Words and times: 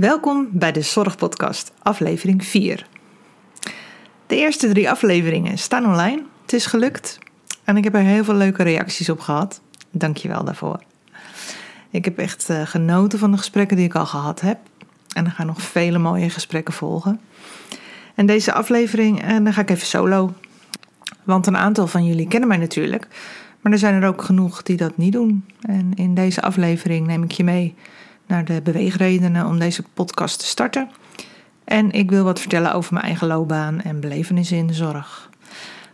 Welkom 0.00 0.48
bij 0.50 0.72
de 0.72 0.80
Zorgpodcast, 0.80 1.72
aflevering 1.82 2.44
4. 2.44 2.86
De 4.26 4.36
eerste 4.36 4.68
drie 4.68 4.90
afleveringen 4.90 5.58
staan 5.58 5.86
online. 5.86 6.22
Het 6.42 6.52
is 6.52 6.66
gelukt 6.66 7.18
en 7.64 7.76
ik 7.76 7.84
heb 7.84 7.94
er 7.94 8.00
heel 8.00 8.24
veel 8.24 8.34
leuke 8.34 8.62
reacties 8.62 9.08
op 9.08 9.20
gehad. 9.20 9.60
Dank 9.90 10.16
je 10.16 10.28
wel 10.28 10.44
daarvoor. 10.44 10.82
Ik 11.90 12.04
heb 12.04 12.18
echt 12.18 12.50
uh, 12.50 12.66
genoten 12.66 13.18
van 13.18 13.30
de 13.30 13.36
gesprekken 13.36 13.76
die 13.76 13.86
ik 13.86 13.94
al 13.94 14.06
gehad 14.06 14.40
heb. 14.40 14.58
En 15.12 15.24
er 15.24 15.30
gaan 15.30 15.46
nog 15.46 15.62
vele 15.62 15.98
mooie 15.98 16.30
gesprekken 16.30 16.74
volgen. 16.74 17.20
En 18.14 18.26
deze 18.26 18.52
aflevering, 18.52 19.22
en 19.22 19.36
eh, 19.36 19.44
dan 19.44 19.52
ga 19.52 19.60
ik 19.60 19.70
even 19.70 19.86
solo. 19.86 20.32
Want 21.22 21.46
een 21.46 21.56
aantal 21.56 21.86
van 21.86 22.04
jullie 22.04 22.28
kennen 22.28 22.48
mij 22.48 22.58
natuurlijk. 22.58 23.08
Maar 23.60 23.72
er 23.72 23.78
zijn 23.78 24.02
er 24.02 24.08
ook 24.08 24.22
genoeg 24.22 24.62
die 24.62 24.76
dat 24.76 24.96
niet 24.96 25.12
doen. 25.12 25.44
En 25.60 25.92
in 25.94 26.14
deze 26.14 26.42
aflevering 26.42 27.06
neem 27.06 27.22
ik 27.22 27.32
je 27.32 27.44
mee 27.44 27.74
naar 28.26 28.44
de 28.44 28.60
beweegredenen 28.62 29.46
om 29.46 29.58
deze 29.58 29.82
podcast 29.94 30.38
te 30.38 30.46
starten. 30.46 30.90
En 31.64 31.90
ik 31.90 32.10
wil 32.10 32.24
wat 32.24 32.40
vertellen 32.40 32.72
over 32.72 32.92
mijn 32.92 33.04
eigen 33.04 33.26
loopbaan 33.26 33.80
en 33.80 34.00
belevenissen 34.00 34.56
in 34.56 34.66
de 34.66 34.74
zorg. 34.74 35.30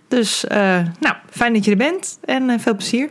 Dus, 0.08 0.44
uh, 0.44 0.56
nou, 1.00 1.14
fijn 1.30 1.52
dat 1.52 1.64
je 1.64 1.70
er 1.70 1.76
bent 1.76 2.18
en 2.24 2.48
uh, 2.48 2.58
veel 2.58 2.74
plezier. 2.74 3.10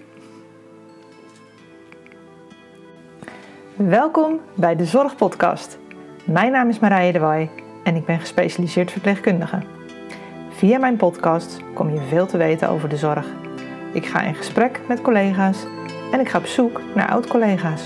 Welkom 3.76 4.40
bij 4.56 4.76
de 4.76 4.86
Zorgpodcast. 4.86 5.78
Mijn 6.26 6.52
naam 6.52 6.70
is 6.70 6.80
Marije 6.80 7.12
de 7.12 7.20
Waai 7.20 7.50
en 7.84 7.96
ik 7.96 8.06
ben 8.06 8.20
gespecialiseerd 8.20 8.92
verpleegkundige. 8.92 9.64
Via 10.50 10.80
mijn 10.80 10.98
podcast 10.98 11.58
kom 11.74 11.94
je 11.94 12.02
veel 12.10 12.26
te 12.26 12.38
weten 12.38 12.70
over 12.70 12.90
de 12.90 12.98
zorg. 12.98 13.26
Ik 13.94 14.06
ga 14.06 14.22
in 14.22 14.36
gesprek 14.36 14.80
met 14.88 15.02
collega's 15.02 15.58
en 16.12 16.20
ik 16.20 16.30
ga 16.30 16.38
op 16.38 16.46
zoek 16.46 16.82
naar 16.96 17.10
oud-collega's. 17.10 17.82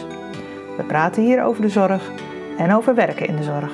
We 0.77 0.83
praten 0.83 1.23
hier 1.23 1.43
over 1.43 1.61
de 1.61 1.69
zorg 1.69 2.11
en 2.57 2.73
over 2.73 2.95
werken 2.95 3.27
in 3.27 3.35
de 3.35 3.43
zorg. 3.43 3.71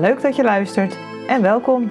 Leuk 0.00 0.22
dat 0.22 0.36
je 0.36 0.42
luistert 0.42 0.96
en 1.26 1.42
welkom. 1.42 1.90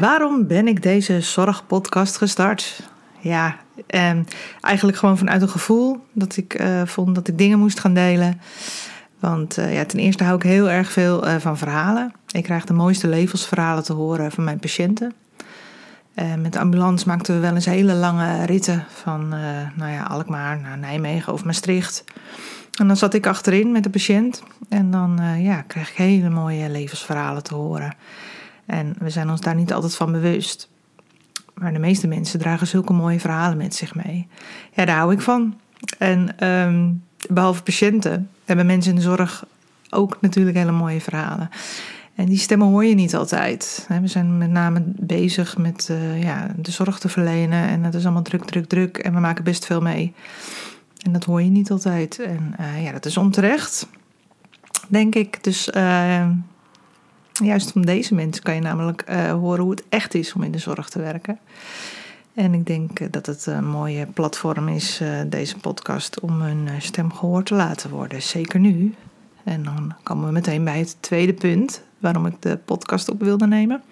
Waarom 0.00 0.46
ben 0.46 0.68
ik 0.68 0.82
deze 0.82 1.20
zorgpodcast 1.20 2.16
gestart? 2.16 2.82
Ja, 3.18 3.56
eh, 3.86 4.18
eigenlijk 4.60 4.98
gewoon 4.98 5.18
vanuit 5.18 5.42
een 5.42 5.48
gevoel 5.48 5.98
dat 6.12 6.36
ik 6.36 6.54
eh, 6.54 6.82
vond 6.84 7.14
dat 7.14 7.28
ik 7.28 7.38
dingen 7.38 7.58
moest 7.58 7.80
gaan 7.80 7.94
delen. 7.94 8.40
Want 9.18 9.58
uh, 9.58 9.74
ja, 9.74 9.84
ten 9.84 9.98
eerste 9.98 10.24
hou 10.24 10.36
ik 10.36 10.42
heel 10.42 10.70
erg 10.70 10.92
veel 10.92 11.26
uh, 11.26 11.34
van 11.36 11.58
verhalen. 11.58 12.12
Ik 12.32 12.42
krijg 12.42 12.64
de 12.64 12.72
mooiste 12.72 13.08
levensverhalen 13.08 13.84
te 13.84 13.92
horen 13.92 14.32
van 14.32 14.44
mijn 14.44 14.58
patiënten. 14.58 15.12
Uh, 16.14 16.34
met 16.34 16.52
de 16.52 16.58
ambulance 16.58 17.06
maakten 17.06 17.34
we 17.34 17.40
wel 17.40 17.54
eens 17.54 17.64
hele 17.64 17.94
lange 17.94 18.44
ritten 18.44 18.84
van 18.88 19.28
nou 19.74 19.90
ja, 19.90 20.02
Alkmaar 20.02 20.60
naar 20.60 20.78
Nijmegen 20.78 21.32
of 21.32 21.44
Maastricht. 21.44 22.04
En 22.78 22.86
dan 22.86 22.96
zat 22.96 23.14
ik 23.14 23.26
achterin 23.26 23.72
met 23.72 23.82
de 23.82 23.90
patiënt 23.90 24.42
en 24.68 24.90
dan 24.90 25.20
ja, 25.38 25.62
kreeg 25.62 25.90
ik 25.90 25.96
hele 25.96 26.30
mooie 26.30 26.70
levensverhalen 26.70 27.42
te 27.42 27.54
horen. 27.54 27.94
En 28.66 28.94
we 28.98 29.10
zijn 29.10 29.30
ons 29.30 29.40
daar 29.40 29.54
niet 29.54 29.72
altijd 29.72 29.96
van 29.96 30.12
bewust. 30.12 30.68
Maar 31.54 31.72
de 31.72 31.78
meeste 31.78 32.06
mensen 32.06 32.38
dragen 32.38 32.66
zulke 32.66 32.92
mooie 32.92 33.20
verhalen 33.20 33.56
met 33.56 33.74
zich 33.74 33.94
mee. 33.94 34.28
Ja, 34.72 34.84
daar 34.84 34.96
hou 34.96 35.12
ik 35.12 35.20
van. 35.20 35.58
En 35.98 36.46
um, 36.48 37.04
behalve 37.28 37.62
patiënten 37.62 38.30
hebben 38.44 38.66
mensen 38.66 38.90
in 38.90 38.96
de 38.96 39.02
zorg 39.02 39.44
ook 39.90 40.16
natuurlijk 40.20 40.56
hele 40.56 40.70
mooie 40.70 41.00
verhalen. 41.00 41.50
En 42.20 42.26
die 42.26 42.38
stemmen 42.38 42.68
hoor 42.68 42.84
je 42.84 42.94
niet 42.94 43.14
altijd. 43.14 43.86
We 44.00 44.06
zijn 44.06 44.38
met 44.38 44.50
name 44.50 44.82
bezig 44.84 45.56
met 45.58 45.88
uh, 45.90 46.22
ja, 46.22 46.54
de 46.56 46.70
zorg 46.70 46.98
te 46.98 47.08
verlenen. 47.08 47.68
En 47.68 47.82
het 47.84 47.94
is 47.94 48.04
allemaal 48.04 48.22
druk, 48.22 48.44
druk, 48.44 48.66
druk. 48.66 48.98
En 48.98 49.14
we 49.14 49.20
maken 49.20 49.44
best 49.44 49.66
veel 49.66 49.80
mee. 49.80 50.14
En 51.02 51.12
dat 51.12 51.24
hoor 51.24 51.42
je 51.42 51.50
niet 51.50 51.70
altijd. 51.70 52.18
En 52.18 52.54
uh, 52.60 52.84
ja, 52.84 52.92
dat 52.92 53.04
is 53.04 53.16
onterecht, 53.16 53.88
denk 54.88 55.14
ik. 55.14 55.44
Dus 55.44 55.68
uh, 55.68 56.30
juist 57.32 57.72
van 57.72 57.82
deze 57.82 58.14
mensen 58.14 58.42
kan 58.42 58.54
je 58.54 58.60
namelijk 58.60 59.04
horen 59.30 59.62
hoe 59.62 59.70
het 59.70 59.84
echt 59.88 60.14
is 60.14 60.32
om 60.32 60.42
in 60.42 60.52
de 60.52 60.58
zorg 60.58 60.88
te 60.88 60.98
werken. 60.98 61.38
En 62.34 62.54
ik 62.54 62.66
denk 62.66 63.12
dat 63.12 63.26
het 63.26 63.46
een 63.46 63.68
mooie 63.68 64.06
platform 64.06 64.68
is, 64.68 65.00
deze 65.26 65.56
podcast, 65.56 66.20
om 66.20 66.40
hun 66.40 66.68
stem 66.78 67.12
gehoord 67.12 67.46
te 67.46 67.54
laten 67.54 67.90
worden. 67.90 68.22
Zeker 68.22 68.60
nu. 68.60 68.94
En 69.44 69.62
dan 69.62 69.94
komen 70.02 70.26
we 70.26 70.32
meteen 70.32 70.64
bij 70.64 70.78
het 70.78 70.96
tweede 71.00 71.34
punt 71.34 71.88
waarom 72.00 72.26
ik 72.26 72.34
de 72.38 72.58
podcast 72.64 73.10
op 73.10 73.22
wilde 73.22 73.46
nemen. 73.46 73.82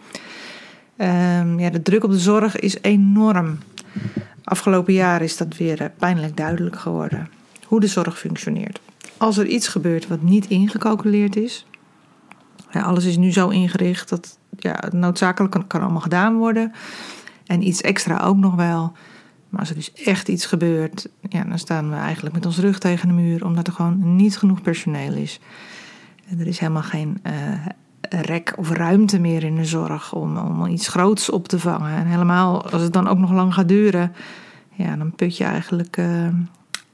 Um, 0.96 1.60
ja, 1.60 1.70
de 1.70 1.82
druk 1.82 2.04
op 2.04 2.10
de 2.10 2.18
zorg 2.18 2.58
is 2.58 2.80
enorm. 2.80 3.58
Afgelopen 4.44 4.92
jaar 4.92 5.22
is 5.22 5.36
dat 5.36 5.56
weer 5.56 5.92
pijnlijk 5.98 6.36
duidelijk 6.36 6.78
geworden. 6.78 7.28
Hoe 7.64 7.80
de 7.80 7.86
zorg 7.86 8.18
functioneert. 8.18 8.80
Als 9.16 9.38
er 9.38 9.46
iets 9.46 9.68
gebeurt 9.68 10.06
wat 10.06 10.22
niet 10.22 10.46
ingecalculeerd 10.46 11.36
is. 11.36 11.66
Ja, 12.70 12.82
alles 12.82 13.04
is 13.04 13.16
nu 13.16 13.32
zo 13.32 13.48
ingericht 13.48 14.08
dat 14.08 14.38
ja, 14.58 14.84
noodzakelijk 14.90 15.64
kan, 15.68 15.80
allemaal 15.80 16.00
gedaan 16.00 16.36
worden. 16.36 16.72
En 17.46 17.66
iets 17.66 17.80
extra 17.80 18.18
ook 18.18 18.36
nog 18.36 18.54
wel. 18.54 18.92
Maar 19.48 19.60
als 19.60 19.68
er 19.68 19.74
dus 19.74 19.92
echt 19.92 20.28
iets 20.28 20.46
gebeurt, 20.46 21.08
ja, 21.28 21.44
dan 21.44 21.58
staan 21.58 21.90
we 21.90 21.96
eigenlijk 21.96 22.34
met 22.34 22.46
ons 22.46 22.58
rug 22.58 22.78
tegen 22.78 23.08
de 23.08 23.14
muur, 23.14 23.44
omdat 23.44 23.66
er 23.66 23.72
gewoon 23.72 24.16
niet 24.16 24.36
genoeg 24.36 24.62
personeel 24.62 25.12
is. 25.12 25.40
En 26.28 26.40
er 26.40 26.46
is 26.46 26.58
helemaal 26.58 26.82
geen 26.82 27.20
uh, 27.26 27.32
rek 28.10 28.52
of 28.56 28.70
ruimte 28.70 29.18
meer 29.18 29.44
in 29.44 29.56
de 29.56 29.64
zorg 29.64 30.12
om, 30.12 30.36
om 30.36 30.66
iets 30.66 30.88
groots 30.88 31.30
op 31.30 31.48
te 31.48 31.58
vangen. 31.58 31.96
En 31.96 32.06
helemaal 32.06 32.70
als 32.70 32.82
het 32.82 32.92
dan 32.92 33.08
ook 33.08 33.18
nog 33.18 33.32
lang 33.32 33.54
gaat 33.54 33.68
duren, 33.68 34.12
ja, 34.74 34.96
dan 34.96 35.12
put 35.12 35.36
je 35.36 35.44
eigenlijk 35.44 35.96
uh, 35.96 36.28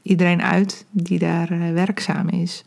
iedereen 0.03 0.43
uit 0.43 0.85
die 0.91 1.19
daar 1.19 1.53
uh, 1.53 1.73
werkzaam 1.73 2.29
is. 2.29 2.65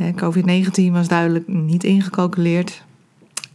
COVID-19 0.00 0.92
was 0.92 1.08
duidelijk 1.08 1.48
niet 1.48 1.84
ingecalculeerd. 1.84 2.84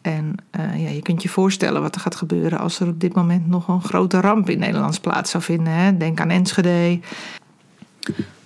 En 0.01 0.35
ja, 0.75 0.89
je 0.89 1.01
kunt 1.01 1.23
je 1.23 1.29
voorstellen 1.29 1.81
wat 1.81 1.95
er 1.95 2.01
gaat 2.01 2.15
gebeuren 2.15 2.59
als 2.59 2.79
er 2.79 2.87
op 2.87 2.99
dit 2.99 3.13
moment 3.13 3.47
nog 3.47 3.67
een 3.67 3.81
grote 3.81 4.21
ramp 4.21 4.49
in 4.49 4.59
Nederlands 4.59 4.99
plaats 4.99 5.31
zou 5.31 5.43
vinden. 5.43 5.73
Hè? 5.73 5.97
Denk 5.97 6.19
aan 6.19 6.29
Enschede. 6.29 6.99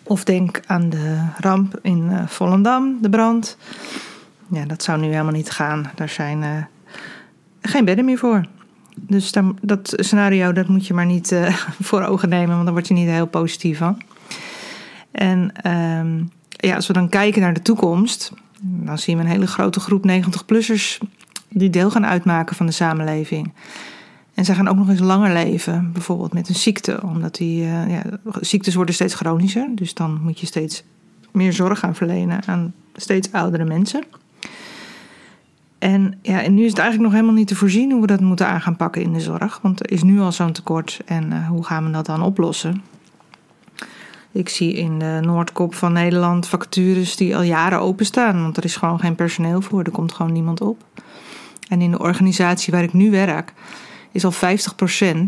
Of 0.04 0.24
denk 0.24 0.62
aan 0.66 0.90
de 0.90 1.26
ramp 1.38 1.80
in 1.82 2.12
Volendam, 2.28 2.98
de 3.02 3.10
brand. 3.10 3.58
Ja, 4.52 4.66
dat 4.66 4.84
zou 4.84 5.00
nu 5.00 5.08
helemaal 5.08 5.32
niet 5.32 5.52
gaan. 5.52 5.92
Daar 5.96 6.10
zijn 6.10 6.42
uh, 6.42 6.64
geen 7.62 7.86
bedden 7.86 8.06
meer 8.06 8.18
voor. 8.18 8.46
Dus 8.96 9.32
dan, 9.32 9.58
dat 9.62 9.94
scenario 9.96 10.52
dat 10.52 10.68
moet 10.68 10.88
je 10.88 10.94
maar 10.94 11.06
niet 11.06 11.36
voor 11.90 12.04
ogen 12.04 12.30
nemen, 12.30 12.54
want 12.54 12.64
daar 12.64 12.74
word 12.74 12.88
je 12.88 12.94
niet 12.94 13.10
heel 13.10 13.28
positief 13.28 13.78
van. 13.78 14.02
En 15.12 15.52
ehm, 15.62 16.24
ja, 16.50 16.76
als 16.76 16.88
we 16.88 16.94
dan 16.94 17.10
kijken 17.10 17.42
naar 17.42 17.54
de 17.54 17.62
toekomst, 17.62 18.32
dan 18.62 18.98
zien 18.98 19.18
we 19.18 19.24
een 19.24 19.30
hele 19.30 19.48
grote 19.48 19.80
groep 19.80 20.08
90-plussers 20.10 20.98
die 21.50 21.70
deel 21.70 21.92
gaan 21.92 22.06
uitmaken 22.06 22.56
van 22.56 22.66
de 22.66 22.72
samenleving. 22.72 23.54
En 24.34 24.46
zij 24.46 24.56
gaan 24.56 24.68
ook 24.68 24.76
nog 24.76 24.90
eens 24.90 25.00
langer 25.00 25.34
leven, 25.34 25.92
bijvoorbeeld 25.92 26.34
met 26.34 26.50
een 26.50 26.56
ziekte, 26.56 27.04
omdat 27.04 27.36
die 27.36 27.64
uh, 27.64 27.90
ja, 27.90 28.04
ziektes 28.40 28.76
worden 28.76 28.96
steeds 28.96 29.14
chronischer. 29.14 29.68
Dus 29.76 29.94
dan 29.94 30.22
moet 30.22 30.40
je 30.40 30.46
steeds 30.46 30.84
meer 31.32 31.54
zorg 31.54 31.80
gaan 31.80 31.96
verlenen 31.96 32.48
aan 32.48 32.74
steeds 32.96 33.32
oudere 33.32 33.66
mensen. 33.66 34.04
En, 35.82 36.20
ja, 36.22 36.42
en 36.42 36.54
nu 36.54 36.64
is 36.64 36.70
het 36.70 36.80
eigenlijk 36.80 37.10
nog 37.10 37.20
helemaal 37.20 37.40
niet 37.40 37.48
te 37.48 37.56
voorzien 37.56 37.92
hoe 37.92 38.02
we 38.02 38.08
dat 38.08 38.20
moeten 38.20 38.48
aan 38.48 38.62
gaan 38.62 38.76
pakken 38.76 39.02
in 39.02 39.14
de 39.14 39.20
zorg. 39.20 39.60
Want 39.62 39.80
er 39.80 39.92
is 39.92 40.04
nu 40.04 40.20
al 40.20 40.32
zo'n 40.32 40.52
tekort 40.52 41.02
en 41.06 41.32
uh, 41.32 41.48
hoe 41.48 41.64
gaan 41.64 41.86
we 41.86 41.92
dat 41.92 42.06
dan 42.06 42.22
oplossen? 42.22 42.84
Ik 44.32 44.50
zie 44.50 44.74
in 44.74 45.00
de 45.00 45.20
Noordkop 45.22 45.76
van 45.76 45.94
Nederland 45.94 46.48
vacatures 46.48 47.16
die 47.16 47.36
al 47.36 47.42
jaren 47.42 47.80
openstaan, 47.80 48.42
want 48.42 48.58
er 48.58 48.64
is 48.64 48.76
gewoon 48.76 49.00
geen 49.00 49.16
personeel 49.16 49.62
voor, 49.62 49.84
er 49.84 49.92
komt 49.92 50.14
gewoon 50.14 50.32
niemand 50.32 50.62
op. 50.62 50.84
En 51.68 51.82
in 51.82 51.92
de 51.92 52.00
organisatie 52.00 52.74
waar 52.74 52.84
ik 52.84 52.94
nu 52.94 53.12
werk 53.12 53.54
is 54.12 54.26
al 54.26 54.34
50% 54.34 54.36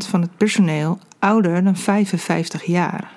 van 0.10 0.22
het 0.22 0.38
personeel 0.38 1.00
ouder 1.20 1.64
dan 1.64 1.76
55 1.76 2.64
jaar. 2.64 3.12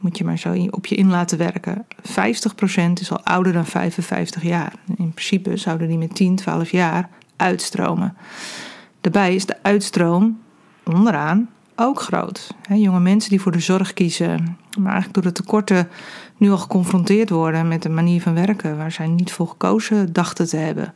Moet 0.00 0.18
je 0.18 0.24
maar 0.24 0.38
zo 0.38 0.66
op 0.70 0.86
je 0.86 0.94
in 0.94 1.10
laten 1.10 1.38
werken. 1.38 1.86
50% 2.02 2.92
is 3.00 3.10
al 3.10 3.24
ouder 3.24 3.52
dan 3.52 3.66
55 3.66 4.42
jaar. 4.42 4.72
In 4.96 5.10
principe 5.10 5.56
zouden 5.56 5.88
die 5.88 5.98
met 5.98 6.14
10, 6.14 6.36
12 6.36 6.70
jaar 6.70 7.08
uitstromen. 7.36 8.16
Daarbij 9.00 9.34
is 9.34 9.46
de 9.46 9.62
uitstroom 9.62 10.40
onderaan 10.84 11.48
ook 11.76 12.00
groot. 12.00 12.54
jonge 12.68 13.00
mensen 13.00 13.30
die 13.30 13.40
voor 13.40 13.52
de 13.52 13.60
zorg 13.60 13.92
kiezen, 13.92 14.58
maar 14.78 14.92
eigenlijk 14.92 15.14
door 15.14 15.32
de 15.32 15.42
tekorten 15.42 15.88
nu 16.36 16.50
al 16.50 16.58
geconfronteerd 16.58 17.30
worden 17.30 17.68
met 17.68 17.84
een 17.84 17.94
manier 17.94 18.22
van 18.22 18.34
werken 18.34 18.76
waar 18.76 18.92
zij 18.92 19.06
niet 19.06 19.32
voor 19.32 19.48
gekozen 19.48 20.12
dachten 20.12 20.48
te 20.48 20.56
hebben 20.56 20.94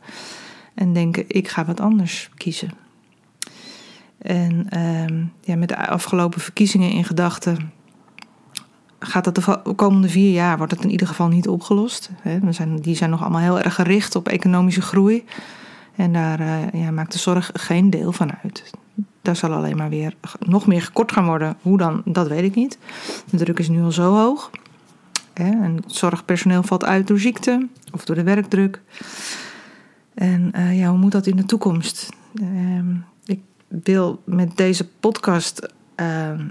en 0.73 0.93
denken: 0.93 1.23
ik 1.27 1.47
ga 1.47 1.65
wat 1.65 1.79
anders 1.79 2.29
kiezen. 2.35 2.71
En 4.17 4.67
uh, 4.73 5.25
ja, 5.41 5.55
met 5.55 5.69
de 5.69 5.87
afgelopen 5.87 6.41
verkiezingen 6.41 6.91
in 6.91 7.03
gedachten 7.03 7.71
gaat 9.03 9.23
dat 9.23 9.35
de 9.35 9.73
komende 9.75 10.09
vier 10.09 10.31
jaar 10.31 10.57
wordt 10.57 10.71
het 10.71 10.83
in 10.83 10.89
ieder 10.89 11.07
geval 11.07 11.27
niet 11.27 11.47
opgelost. 11.47 12.09
We 12.23 12.51
zijn, 12.51 12.75
die 12.75 12.95
zijn 12.95 13.09
nog 13.09 13.21
allemaal 13.21 13.41
heel 13.41 13.59
erg 13.59 13.75
gericht 13.75 14.15
op 14.15 14.27
economische 14.27 14.81
groei. 14.81 15.25
En 15.95 16.13
daar 16.13 16.39
uh, 16.39 16.71
ja, 16.71 16.91
maakt 16.91 17.11
de 17.11 17.17
zorg 17.17 17.51
geen 17.53 17.89
deel 17.89 18.11
van 18.11 18.31
uit. 18.43 18.71
Daar 19.21 19.35
zal 19.35 19.53
alleen 19.53 19.77
maar 19.77 19.89
weer 19.89 20.15
nog 20.39 20.67
meer 20.67 20.81
gekort 20.81 21.11
gaan 21.11 21.25
worden. 21.25 21.57
Hoe 21.61 21.77
dan, 21.77 22.01
dat 22.05 22.27
weet 22.27 22.43
ik 22.43 22.55
niet. 22.55 22.77
De 23.29 23.37
druk 23.37 23.59
is 23.59 23.69
nu 23.69 23.81
al 23.81 23.91
zo 23.91 24.13
hoog. 24.15 24.49
En 25.33 25.75
het 25.75 25.93
zorgpersoneel 25.93 26.63
valt 26.63 26.85
uit 26.85 27.07
door 27.07 27.19
ziekte 27.19 27.67
of 27.91 28.05
door 28.05 28.15
de 28.15 28.23
werkdruk. 28.23 28.81
En 30.13 30.51
uh, 30.55 30.79
ja, 30.79 30.89
hoe 30.89 30.97
moet 30.97 31.11
dat 31.11 31.27
in 31.27 31.35
de 31.35 31.45
toekomst? 31.45 32.09
Ehm, 32.35 32.95
ik 33.25 33.39
wil 33.67 34.21
met 34.23 34.57
deze 34.57 34.87
podcast 34.99 35.73
ehm, 35.95 36.47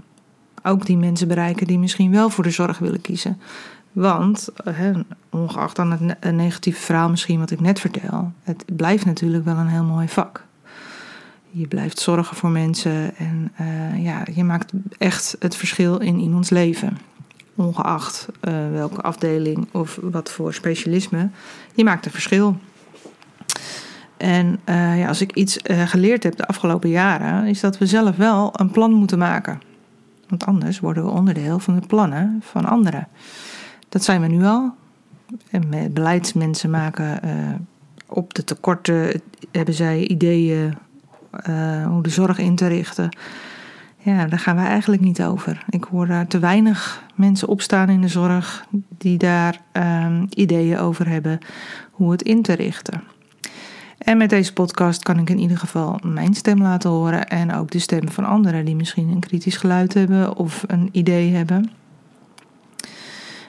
ook 0.62 0.87
die 0.87 0.97
mensen 0.97 1.29
bereiken 1.29 1.67
die 1.67 1.79
misschien 1.79 2.11
wel 2.11 2.31
voor 2.31 2.45
de 2.45 2.51
zorg 2.51 2.79
willen 2.79 3.01
kiezen. 3.01 3.41
Want, 3.93 4.49
uh, 4.65 4.97
ongeacht 5.31 5.77
dan 5.77 5.91
het 5.91 6.33
negatieve 6.33 6.81
verhaal 6.81 7.11
misschien 7.11 7.39
wat 7.39 7.51
ik 7.51 7.61
net 7.61 7.81
vertel, 7.81 8.33
het 8.43 8.65
blijft 8.77 9.05
natuurlijk 9.05 9.45
wel 9.45 9.57
een 9.57 9.69
heel 9.69 9.85
mooi 9.85 10.09
vak. 10.09 10.45
Je 11.51 11.67
blijft 11.67 11.99
zorgen 11.99 12.37
voor 12.37 12.51
mensen 12.51 13.17
en 13.17 13.53
uh, 13.61 14.05
ja, 14.05 14.27
je 14.35 14.45
maakt 14.45 14.73
echt 14.99 15.37
het 15.39 15.57
verschil 15.57 15.99
in 15.99 16.19
iemands 16.19 16.51
leven. 16.51 16.99
Ongeacht 17.55 18.29
uh, 18.43 18.71
welke 18.73 19.01
afdeling 19.01 19.69
of 19.73 19.99
wat 20.03 20.31
voor 20.31 20.55
specialisme, 20.55 21.31
je 21.75 21.85
maakt 21.85 22.07
een 22.07 22.12
verschil. 22.12 22.59
En 24.17 24.61
ja, 24.67 25.09
als 25.09 25.21
ik 25.21 25.33
iets 25.33 25.59
geleerd 25.65 26.23
heb 26.23 26.37
de 26.37 26.47
afgelopen 26.47 26.89
jaren, 26.89 27.47
is 27.47 27.61
dat 27.61 27.79
we 27.79 27.87
zelf 27.87 28.17
wel 28.17 28.51
een 28.53 28.71
plan 28.71 28.93
moeten 28.93 29.19
maken. 29.19 29.61
Want 30.31 30.47
anders 30.47 30.81
worden 30.81 31.05
we 31.05 31.11
onderdeel 31.11 31.59
van 31.59 31.75
de 31.81 31.87
plannen 31.87 32.38
van 32.43 32.65
anderen. 32.65 33.09
Dat 33.88 34.05
zijn 34.05 34.21
we 34.21 34.27
nu 34.27 34.44
al. 34.44 34.75
En 35.50 35.93
beleidsmensen 35.93 36.71
maken 36.71 37.21
op 38.06 38.35
de 38.35 38.44
tekorten, 38.44 39.21
hebben 39.50 39.75
zij 39.75 40.06
ideeën 40.06 40.75
uh, 41.49 41.87
hoe 41.87 42.03
de 42.03 42.11
zorg 42.11 42.38
in 42.38 42.56
te 42.56 42.67
richten. 42.67 43.17
Ja, 43.99 44.27
daar 44.27 44.38
gaan 44.38 44.56
we 44.56 44.62
eigenlijk 44.62 45.03
niet 45.03 45.23
over. 45.23 45.65
Ik 45.69 45.85
hoor 45.85 46.06
daar 46.06 46.27
te 46.27 46.38
weinig 46.38 47.03
mensen 47.15 47.49
opstaan 47.49 47.88
in 47.88 48.00
de 48.00 48.09
zorg 48.09 48.67
die 48.99 49.19
daar 49.19 49.61
um, 49.73 50.26
ideeën 50.31 50.79
over 50.79 51.09
hebben 51.09 51.38
hoe 51.91 52.11
het 52.11 52.23
in 52.23 52.43
te 52.43 52.53
richten. 52.53 53.03
En 54.05 54.19
met 54.19 54.31
deze 54.31 54.52
podcast 54.52 55.02
kan 55.02 55.19
ik 55.19 55.31
in 55.31 55.38
ieder 55.38 55.58
geval 55.58 56.00
mijn 56.02 56.35
stem 56.35 56.62
laten 56.62 56.91
horen 56.91 57.29
en 57.29 57.55
ook 57.55 57.70
de 57.70 57.79
stem 57.79 58.08
van 58.11 58.25
anderen 58.25 58.64
die 58.64 58.76
misschien 58.76 59.08
een 59.08 59.20
kritisch 59.20 59.56
geluid 59.56 59.94
hebben 59.94 60.37
of 60.37 60.64
een 60.67 60.88
idee 60.93 61.35
hebben. 61.35 61.70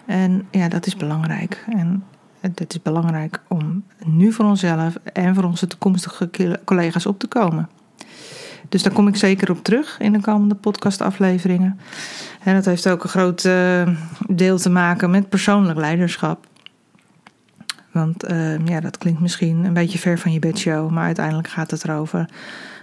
En 0.06 0.48
ja, 0.52 0.68
dat 0.68 0.86
is 0.86 0.96
belangrijk. 0.96 1.66
En 1.70 2.04
het 2.40 2.74
is 2.74 2.82
belangrijk 2.82 3.42
om 3.48 3.84
nu 4.06 4.32
voor 4.32 4.46
onszelf 4.46 4.96
en 5.14 5.36
voor 5.36 5.44
onze 5.44 5.68
toekomstige 5.68 6.30
collega's 6.66 7.06
op 7.06 7.20
te 7.20 7.28
komen. 7.28 7.70
Dus 8.70 8.84
daar 8.84 8.94
kom 8.94 9.08
ik 9.08 9.16
zeker 9.16 9.52
op 9.52 9.64
terug 9.64 9.98
in 10.00 10.12
de 10.12 10.22
komende 10.22 10.56
podcastafleveringen. 10.56 11.80
En 12.44 12.56
dat 12.56 12.66
heeft 12.66 12.90
ook 12.90 13.04
een 13.04 13.10
groot 13.10 13.44
uh, 13.44 13.88
deel 14.28 14.58
te 14.58 14.70
maken 14.70 15.10
met 15.10 15.30
persoonlijk 15.30 15.80
leiderschap. 15.80 16.48
Want 17.92 18.32
uh, 18.32 18.66
ja, 18.66 18.80
dat 18.80 18.98
klinkt 18.98 19.20
misschien 19.20 19.66
een 19.66 19.74
beetje 19.74 20.00
ver 20.00 20.20
van 20.20 20.32
je 20.34 20.40
bedshow, 20.40 20.90
maar 20.90 21.06
uiteindelijk 21.06 21.48
gaat 21.48 21.72
het 21.72 21.84
erover 21.84 22.30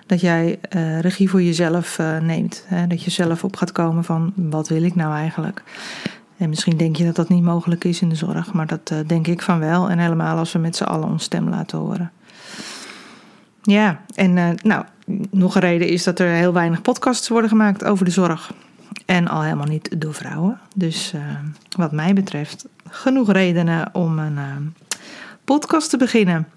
dat 0.06 0.20
jij 0.20 0.58
uh, 0.76 1.00
regie 1.00 1.30
voor 1.30 1.42
jezelf 1.42 1.98
neemt. 2.20 2.64
Hè? 2.66 2.86
Dat 2.86 3.02
je 3.02 3.10
zelf 3.10 3.44
op 3.44 3.56
gaat 3.56 3.72
komen 3.72 4.04
van 4.04 4.32
wat 4.34 4.68
wil 4.68 4.82
ik 4.82 4.94
nou 4.94 5.14
eigenlijk? 5.14 5.62
En 6.36 6.48
misschien 6.48 6.76
denk 6.76 6.96
je 6.96 7.04
dat 7.04 7.16
dat 7.16 7.28
niet 7.28 7.42
mogelijk 7.42 7.84
is 7.84 8.00
in 8.00 8.08
de 8.08 8.14
zorg, 8.14 8.52
maar 8.52 8.66
dat 8.66 8.90
uh, 8.92 8.98
denk 9.06 9.26
ik 9.26 9.42
van 9.42 9.58
wel. 9.58 9.90
En 9.90 9.98
helemaal 9.98 10.38
als 10.38 10.52
we 10.52 10.58
met 10.58 10.76
z'n 10.76 10.84
allen 10.84 11.08
ons 11.08 11.24
stem 11.24 11.48
laten 11.48 11.78
horen. 11.78 12.10
Ja, 13.62 14.00
en 14.14 14.56
nou, 14.62 14.84
nog 15.30 15.54
een 15.54 15.60
reden 15.60 15.88
is 15.88 16.04
dat 16.04 16.18
er 16.18 16.28
heel 16.28 16.52
weinig 16.52 16.82
podcasts 16.82 17.28
worden 17.28 17.50
gemaakt 17.50 17.84
over 17.84 18.04
de 18.04 18.10
zorg. 18.10 18.52
En 19.06 19.28
al 19.28 19.42
helemaal 19.42 19.66
niet 19.66 20.00
door 20.00 20.14
vrouwen. 20.14 20.60
Dus 20.74 21.14
wat 21.76 21.92
mij 21.92 22.12
betreft, 22.12 22.66
genoeg 22.88 23.32
redenen 23.32 23.94
om 23.94 24.18
een 24.18 24.38
podcast 25.54 25.90
te 25.90 25.96
beginnen. 25.96 26.48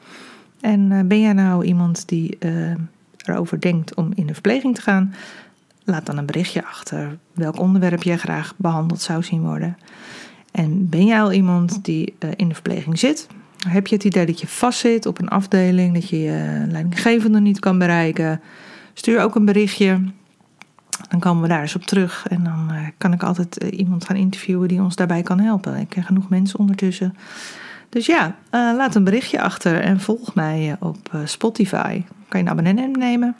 En 0.61 1.07
ben 1.07 1.21
jij 1.21 1.33
nou 1.33 1.65
iemand 1.65 2.07
die 2.07 2.37
erover 3.25 3.61
denkt 3.61 3.95
om 3.95 4.11
in 4.15 4.25
de 4.25 4.33
verpleging 4.33 4.75
te 4.75 4.81
gaan? 4.81 5.13
Laat 5.83 6.05
dan 6.05 6.17
een 6.17 6.25
berichtje 6.25 6.65
achter 6.65 7.17
welk 7.33 7.59
onderwerp 7.59 8.03
jij 8.03 8.17
graag 8.17 8.53
behandeld 8.57 9.01
zou 9.01 9.23
zien 9.23 9.41
worden. 9.41 9.77
En 10.51 10.89
ben 10.89 11.05
jij 11.05 11.21
al 11.21 11.31
iemand 11.31 11.83
die 11.83 12.15
uh, 12.19 12.29
in 12.35 12.47
de 12.47 12.53
verpleging 12.53 12.99
zit? 12.99 13.27
Heb 13.67 13.87
je 13.87 13.95
het 13.95 14.03
idee 14.03 14.25
dat 14.25 14.41
je 14.41 14.47
vastzit 14.47 15.05
op 15.05 15.19
een 15.19 15.29
afdeling, 15.29 15.93
dat 15.93 16.09
je 16.09 16.21
je 16.21 16.65
leidinggevende 16.69 17.39
niet 17.39 17.59
kan 17.59 17.79
bereiken? 17.79 18.41
Stuur 18.93 19.21
ook 19.21 19.35
een 19.35 19.45
berichtje. 19.45 20.01
Dan 21.09 21.19
komen 21.19 21.41
we 21.41 21.47
daar 21.47 21.61
eens 21.61 21.75
op 21.75 21.83
terug. 21.83 22.25
En 22.29 22.43
dan 22.43 22.71
kan 22.97 23.13
ik 23.13 23.23
altijd 23.23 23.55
iemand 23.55 24.05
gaan 24.05 24.15
interviewen 24.15 24.67
die 24.67 24.81
ons 24.81 24.95
daarbij 24.95 25.21
kan 25.21 25.39
helpen. 25.39 25.75
Ik 25.75 25.89
ken 25.89 26.03
genoeg 26.03 26.29
mensen 26.29 26.59
ondertussen. 26.59 27.15
Dus 27.91 28.05
ja, 28.05 28.35
laat 28.51 28.95
een 28.95 29.03
berichtje 29.03 29.41
achter 29.41 29.81
en 29.81 29.99
volg 29.99 30.35
mij 30.35 30.75
op 30.79 31.11
Spotify. 31.25 32.03
Kan 32.27 32.39
je 32.39 32.45
een 32.45 32.49
abonnement 32.49 32.97
nemen? 32.97 33.35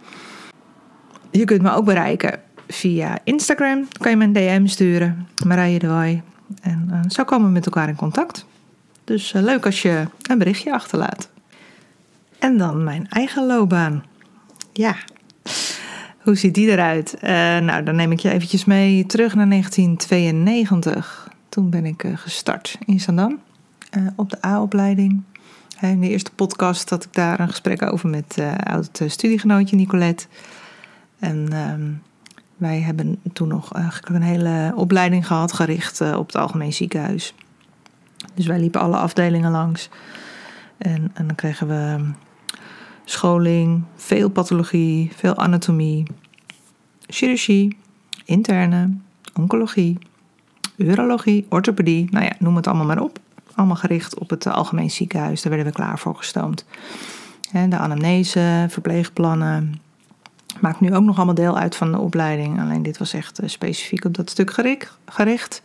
Je 1.32 1.46
kunt 1.46 1.62
me 1.62 1.72
ook 1.72 1.86
bereiken 1.86 2.40
via 2.68 3.18
Instagram. 3.24 3.88
Kan 4.00 4.12
je 4.12 4.18
me 4.18 4.24
een 4.24 4.34
DM 4.34 4.66
sturen, 4.66 5.28
Marije 5.46 5.80
de 5.80 5.88
Waai. 5.88 6.22
En 6.62 7.04
zo 7.08 7.24
komen 7.24 7.48
we 7.48 7.54
met 7.54 7.66
elkaar 7.66 7.88
in 7.88 7.96
contact. 7.96 8.46
Dus 9.04 9.32
leuk 9.32 9.66
als 9.66 9.82
je 9.82 10.06
een 10.22 10.38
berichtje 10.38 10.74
achterlaat. 10.74 11.30
En 12.40 12.58
dan 12.58 12.84
mijn 12.84 13.10
eigen 13.10 13.46
loopbaan. 13.46 14.04
Ja, 14.74 14.96
hoe 16.22 16.36
ziet 16.36 16.54
die 16.54 16.68
eruit? 16.68 17.18
Nou, 17.62 17.84
dan 17.84 17.96
neem 17.96 18.12
ik 18.12 18.20
je 18.20 18.32
eventjes 18.32 18.66
mee 18.66 19.06
terug 19.06 19.36
naar 19.36 19.50
1992. 19.50 21.30
Toen 21.50 21.70
ben 21.70 21.86
ik 21.86 22.06
gestart 22.16 22.78
in 22.86 23.00
Zandam 23.00 23.40
op 24.16 24.30
de 24.30 24.46
A-opleiding. 24.46 25.24
In 25.82 26.00
de 26.00 26.10
eerste 26.10 26.32
podcast 26.32 26.90
had 26.90 27.04
ik 27.04 27.14
daar 27.14 27.40
een 27.40 27.50
gesprek 27.50 27.82
over 27.82 28.10
met 28.10 28.36
uh, 28.40 28.54
oud 28.54 29.02
studiegenootje 29.08 29.76
Nicolette. 29.76 30.26
En 31.20 31.48
ehm, 31.52 31.92
wij 32.58 32.80
hebben 32.80 33.20
toen 33.34 33.48
nog 33.48 33.74
eigenlijk 33.74 34.16
een 34.16 34.22
hele 34.22 34.72
opleiding 34.76 35.28
gehad 35.28 35.54
gericht 35.54 36.02
eh, 36.02 36.18
op 36.18 36.26
het 36.26 36.36
algemeen 36.36 36.74
ziekenhuis. 36.74 37.34
Dus 38.34 38.46
wij 38.46 38.60
liepen 38.60 38.82
alle 38.82 38.98
afdelingen 38.98 39.52
langs. 39.52 39.90
En, 40.78 41.12
en 41.14 41.28
dan 41.28 41.36
kregen 41.36 41.68
we 41.68 42.12
scholing, 43.06 43.84
veel 43.96 44.30
pathologie, 44.30 45.12
veel 45.16 45.38
anatomie, 45.38 46.08
chirurgie, 47.08 47.78
interne, 48.26 48.94
oncologie, 49.34 49.98
urologie, 50.76 51.46
orthopedie. 51.50 52.08
Nou 52.12 52.26
ja, 52.26 52.32
noem 52.40 52.56
het 52.56 52.68
allemaal 52.68 52.86
maar 52.86 53.02
op. 53.02 53.20
Allemaal 53.56 53.76
gericht 53.76 54.20
op 54.20 54.30
het 54.30 54.48
algemeen 54.48 54.92
ziekenhuis. 54.92 55.42
Daar 55.42 55.54
werden 55.54 55.72
we 55.72 55.78
klaar 55.78 56.00
voor 56.00 56.16
gestoomd. 56.16 56.66
De 57.70 57.78
anamnese, 57.78 58.66
verpleegplannen, 58.70 59.82
Maakt 60.60 60.80
nu 60.80 60.96
ook 60.96 61.04
nog 61.04 61.16
allemaal 61.16 61.36
deel 61.36 61.58
uit 61.58 61.76
van 61.76 61.92
de 61.92 62.00
opleiding. 62.00 62.62
Alleen 62.62 62.84
dit 62.84 62.98
was 62.98 63.14
echt 63.14 63.40
eh, 63.40 63.50
specifiek 63.50 64.06
op 64.06 64.16
dat 64.16 64.30
stuk 64.30 64.52
gericht. 65.06 65.62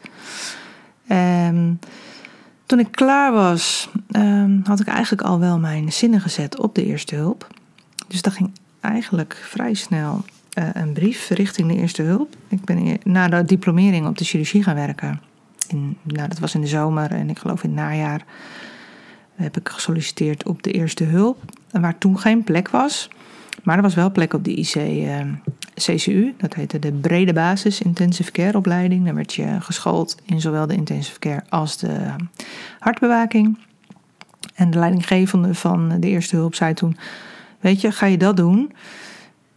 Um, 1.08 1.78
toen 2.66 2.78
ik 2.78 2.90
klaar 2.90 3.32
was, 3.32 3.88
um, 4.10 4.60
had 4.64 4.80
ik 4.80 4.86
eigenlijk 4.86 5.22
al 5.22 5.38
wel 5.38 5.58
mijn 5.58 5.92
zinnen 5.92 6.20
gezet 6.20 6.58
op 6.58 6.74
de 6.74 6.86
eerste 6.86 7.14
hulp. 7.14 7.46
Dus 8.08 8.22
dat 8.22 8.32
ging 8.32 8.50
eigenlijk 8.80 9.40
vrij 9.42 9.74
snel 9.74 10.24
uh, 10.58 10.68
een 10.72 10.92
brief 10.92 11.28
richting 11.28 11.68
de 11.68 11.76
eerste 11.76 12.02
hulp. 12.02 12.36
Ik 12.48 12.64
ben 12.64 12.98
na 13.04 13.28
de 13.28 13.44
diplomering 13.44 14.06
op 14.06 14.18
de 14.18 14.24
chirurgie 14.24 14.62
gaan 14.62 14.74
werken. 14.74 15.20
Nou, 15.72 16.28
dat 16.28 16.38
was 16.38 16.54
in 16.54 16.60
de 16.60 16.66
zomer 16.66 17.10
en 17.10 17.30
ik 17.30 17.38
geloof 17.38 17.62
in 17.62 17.70
het 17.70 17.78
najaar 17.78 18.24
heb 19.34 19.56
ik 19.56 19.68
gesolliciteerd 19.68 20.46
op 20.46 20.62
de 20.62 20.70
eerste 20.70 21.04
hulp. 21.04 21.38
Waar 21.70 21.98
toen 21.98 22.18
geen 22.18 22.44
plek 22.44 22.68
was. 22.68 23.08
Maar 23.62 23.76
er 23.76 23.82
was 23.82 23.94
wel 23.94 24.12
plek 24.12 24.32
op 24.32 24.44
de 24.44 24.54
IC 24.54 24.74
ehm, 24.74 25.32
CCU, 25.74 26.34
dat 26.36 26.54
heette 26.54 26.78
de 26.78 26.92
brede 26.92 27.32
basis 27.32 27.80
intensive 27.80 28.30
care 28.30 28.56
opleiding. 28.56 29.04
Daar 29.04 29.14
werd 29.14 29.34
je 29.34 29.56
geschoold 29.60 30.16
in 30.24 30.40
zowel 30.40 30.66
de 30.66 30.74
intensive 30.74 31.18
care 31.18 31.42
als 31.48 31.76
de 31.76 32.14
hartbewaking. 32.78 33.58
En 34.54 34.70
de 34.70 34.78
leidinggevende 34.78 35.54
van 35.54 36.00
de 36.00 36.08
eerste 36.08 36.36
hulp 36.36 36.54
zei 36.54 36.74
toen: 36.74 36.96
Weet 37.60 37.80
je, 37.80 37.92
ga 37.92 38.06
je 38.06 38.18
dat 38.18 38.36
doen? 38.36 38.72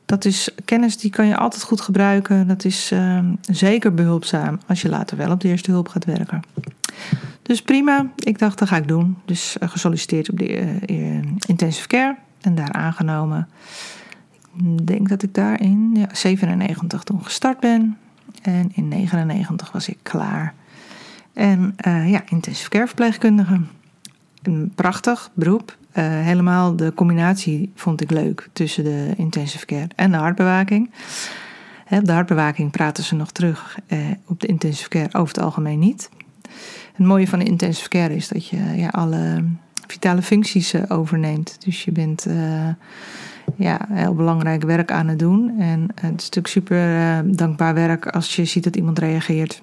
Dat 0.10 0.26
is 0.26 0.50
kennis 0.66 0.98
die 0.98 1.12
kan 1.12 1.28
je 1.28 1.38
altijd 1.38 1.64
goed 1.64 1.82
gebruiken. 1.82 2.48
Dat 2.48 2.66
is 2.66 2.92
uh, 2.92 3.20
zeker 3.42 3.94
behulpzaam 3.94 4.60
als 4.68 4.82
je 4.82 4.90
later 4.90 5.18
wel 5.18 5.32
op 5.32 5.40
de 5.40 5.48
eerste 5.48 5.72
hulp 5.72 5.88
gaat 5.88 6.06
werken. 6.06 6.42
Dus 7.42 7.62
prima, 7.62 8.12
ik 8.16 8.40
dacht 8.40 8.60
dat 8.60 8.68
ga 8.68 8.78
ik 8.78 8.88
doen. 8.88 9.18
Dus 9.26 9.56
uh, 9.64 9.70
gesolliciteerd 9.70 10.30
op 10.30 10.38
de 10.38 10.80
uh, 10.88 11.22
intensive 11.48 11.88
care 11.88 12.16
en 12.42 12.56
daar 12.56 12.72
aangenomen. 12.72 13.50
Ik 14.58 14.88
denk 14.88 15.10
dat 15.10 15.24
ik 15.24 15.34
daar 15.34 15.62
in 15.62 15.92
ja, 15.94 16.08
97 16.12 17.04
toen 17.04 17.24
gestart 17.24 17.60
ben. 17.60 17.98
En 18.42 18.72
in 18.74 18.88
99 18.88 19.72
was 19.72 19.88
ik 19.90 19.98
klaar. 20.02 20.54
En 21.34 21.76
ja, 21.84 22.24
intensive 22.30 22.70
care 22.70 22.88
verpleegkundige. 22.88 23.62
Een 24.44 24.72
prachtig 24.76 25.30
beroep. 25.34 25.78
Uh, 25.94 26.04
helemaal 26.04 26.76
de 26.76 26.94
combinatie 26.94 27.72
vond 27.76 28.02
ik 28.02 28.12
leuk 28.12 28.50
tussen 28.54 28.84
de 28.84 29.14
intensive 29.18 29.66
care 29.66 29.88
en 29.96 30.12
de 30.12 30.18
hartbewaking. 30.18 30.92
De 32.04 32.12
hartbewaking 32.12 32.72
praten 32.72 33.04
ze 33.04 33.16
nog 33.16 33.32
terug. 33.32 33.78
Uh, 33.88 34.00
op 34.26 34.40
de 34.40 34.48
intensive 34.48 34.90
care 34.90 35.14
over 35.14 35.36
het 35.36 35.44
algemeen 35.44 35.80
niet. 35.80 36.10
Het 36.94 37.06
mooie 37.06 37.28
van 37.28 37.40
de 37.40 37.46
intensive 37.46 37.90
care 37.90 38.16
is 38.16 38.28
dat 38.28 38.48
je 38.48 38.58
ja, 38.76 38.88
alle 38.88 39.44
vitale 39.88 40.22
functies 40.22 40.90
overneemt. 40.90 41.58
Dus 41.66 41.84
je 41.84 41.92
bent 41.92 42.28
ja, 43.56 43.88
heel 43.92 44.16
belangrijk 44.16 44.64
werk 44.64 44.92
aan 44.92 45.08
het 45.08 45.20
doen. 45.20 45.60
En 45.60 45.82
het 45.82 46.22
is 46.22 46.30
natuurlijk 46.30 46.48
super 46.48 46.86
dankbaar 47.36 47.74
werk 47.74 48.08
als 48.08 48.36
je 48.36 48.46
ziet 48.46 48.64
dat 48.64 48.76
iemand 48.76 49.00
reageert 49.00 49.62